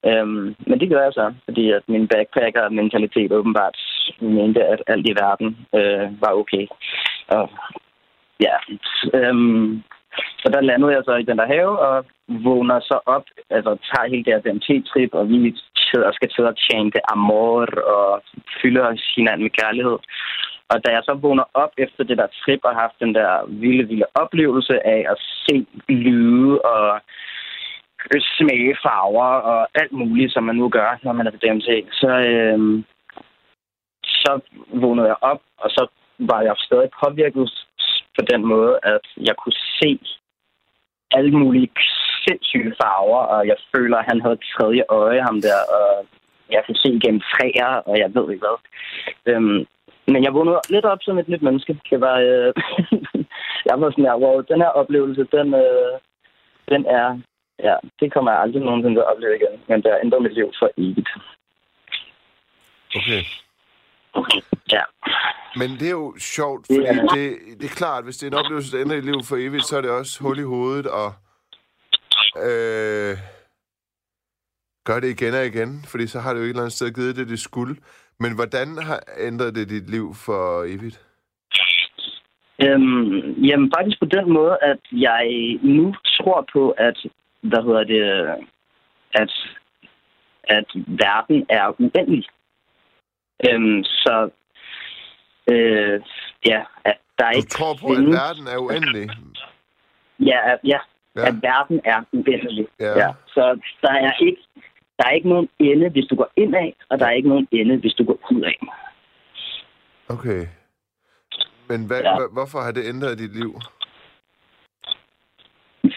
[0.07, 3.77] Øhm, men det gør jeg så, fordi at min backpacker-mentalitet åbenbart
[4.19, 6.67] mente, at alt i verden øh, var okay.
[7.27, 7.49] Og
[8.39, 8.55] ja,
[9.13, 9.83] øhm,
[10.41, 14.09] så der landede jeg så i den der have, og vågner så op, altså tager
[14.09, 17.65] hele det her DMT-trip, og vi sidder, skal sidde og chante amor,
[17.95, 18.21] og
[18.61, 19.97] fylder hinanden med kærlighed.
[20.71, 23.31] Og da jeg så vågner op efter det der trip, og har haft den der
[23.47, 27.01] vilde, vilde oplevelse af at se lyde og
[28.37, 32.11] smage farver og alt muligt, som man nu gør, når man er på DMT, så,
[32.31, 32.83] øh,
[34.03, 34.39] så
[34.73, 35.87] vågnede jeg op, og så
[36.19, 37.49] var jeg stadig påvirket
[38.17, 39.99] på den måde, at jeg kunne se
[41.11, 41.69] alle mulige
[42.23, 46.05] sindssyge farver, og jeg føler, at han havde et tredje øje, ham der, og
[46.51, 48.57] jeg kunne se igennem træer, og jeg ved ikke hvad.
[49.31, 49.65] Øhm,
[50.11, 51.79] men jeg vågnede lidt op som et nyt menneske.
[51.89, 52.53] Det var, øh,
[53.69, 55.93] jeg var sådan her, wow, den her oplevelse, den, øh,
[56.71, 57.19] den er,
[57.67, 60.33] ja, det kommer jeg aldrig nogensinde til at opleve igen, men det har ændret mit
[60.33, 61.09] liv for evigt.
[64.13, 64.41] Okay.
[64.71, 64.83] Ja.
[65.55, 68.45] Men det er jo sjovt, fordi er- det, det er klart, hvis det er en
[68.45, 71.13] oplevelse, der ændrer et liv for evigt, så er det også hul i hovedet og
[72.47, 73.17] øh,
[74.85, 77.15] gør det igen og igen, fordi så har det jo et eller andet sted givet
[77.15, 77.75] det, det skulle.
[78.19, 81.05] Men hvordan har ændret det dit liv for evigt?
[82.63, 85.25] Øhm, jamen faktisk på den måde, at jeg
[85.63, 86.97] nu tror på, at,
[87.41, 88.03] hvad hedder det,
[89.13, 89.31] at,
[90.43, 92.25] at verden er uendelig.
[93.49, 94.29] Øhm, så
[95.51, 96.01] øh,
[96.45, 99.09] ja, at der Du ikke tror på, at verden er uendelig?
[100.19, 100.79] Ja, ja,
[101.15, 101.27] Ja.
[101.27, 102.67] at verden er uendelig.
[102.79, 102.91] Ja.
[102.99, 103.09] Ja.
[103.27, 104.41] Så der er ikke
[104.97, 107.77] der er ikke nogen ende, hvis du går indad, og der er ikke nogen ende,
[107.77, 108.53] hvis du går udad.
[110.09, 110.47] Okay.
[111.69, 112.11] Men hvad, Ja.
[112.21, 112.27] ja.
[112.31, 113.59] hvorfor har det ændret dit liv?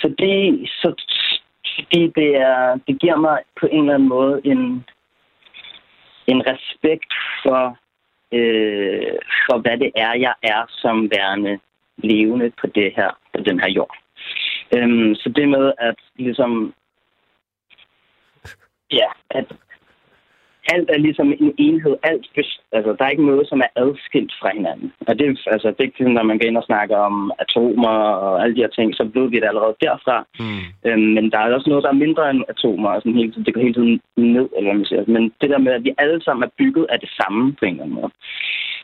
[0.02, 0.94] Fordi, så,
[1.74, 4.84] fordi det, er, det giver mig på en eller anden måde en,
[6.26, 7.78] en respekt for,
[8.32, 11.58] øh, for, hvad det er, jeg er som værende
[11.96, 13.96] levende på, det her, på den her jord.
[14.76, 16.74] Øhm, så det med at ligesom...
[18.90, 19.52] Ja, at
[20.74, 21.96] alt er ligesom en enhed.
[22.02, 22.26] Alt,
[22.72, 24.92] altså, der er ikke noget, som er adskilt fra hinanden.
[25.08, 28.42] Og det, altså, det er ikke, når man går ind og snakker om atomer og
[28.42, 30.26] alle de her ting, så ved vi det allerede derfra.
[30.38, 30.64] Hmm.
[30.86, 33.46] Øhm, men der er også noget, der er mindre end atomer, og sådan hele tiden,
[33.46, 35.04] det går hele tiden ned, eller hvad man siger.
[35.06, 37.72] Men det der med, at vi alle sammen er bygget af det samme på en
[37.72, 38.12] eller anden måde.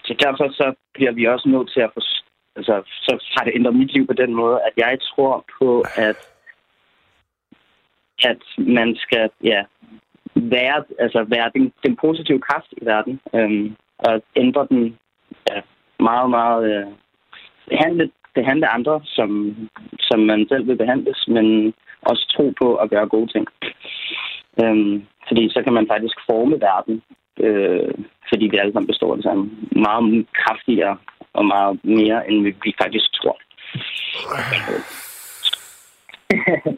[0.05, 2.01] Så derfor så bliver vi også nødt til at få,
[2.57, 2.75] altså,
[3.07, 6.19] så har det ændret mit liv på den måde, at jeg tror på, at,
[8.31, 9.63] at man skal, ja,
[10.43, 14.99] være, altså være den, den positive kraft i verden, øhm, og ændre den
[15.51, 15.61] ja,
[16.01, 16.87] meget, meget, øh,
[17.69, 19.57] behandle, behandle andre, som,
[20.01, 23.47] som man selv vil behandles, men også tro på at gøre gode ting.
[24.63, 27.03] Øhm, fordi så kan man faktisk forme verden,
[27.41, 27.95] øh,
[28.29, 29.51] fordi vi alle sammen består af det samme.
[29.73, 30.97] Meget kraftigere
[31.33, 33.39] og meget mere, end vi, vi faktisk tror.
[34.73, 35.08] Øh,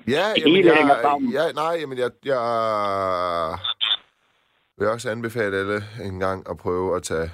[0.08, 1.32] Ja, Det hænger jeg, sammen.
[1.32, 3.58] ja, nej, jamen, jeg, jeg
[4.78, 7.30] vil også anbefale alle en gang at prøve at tage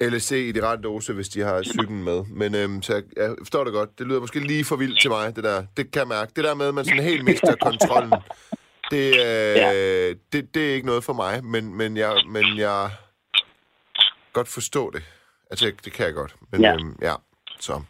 [0.00, 2.24] LSD i de rette dose, hvis de har psyken med.
[2.24, 3.98] Men øhm, så jeg, jeg forstår det godt.
[3.98, 5.64] Det lyder måske lige for vildt til mig, det der.
[5.76, 6.32] Det kan jeg mærke.
[6.36, 8.12] Det der med, at man sådan helt mister kontrollen,
[8.90, 10.08] det, øh, Ja.
[10.32, 12.90] det, det er ikke noget for mig, men, men, jeg, men jeg
[14.32, 15.02] godt forstå det.
[15.50, 16.34] Altså, det kan jeg godt.
[16.52, 16.72] Men Ja.
[16.74, 17.14] øhm, ja,
[17.60, 17.82] så...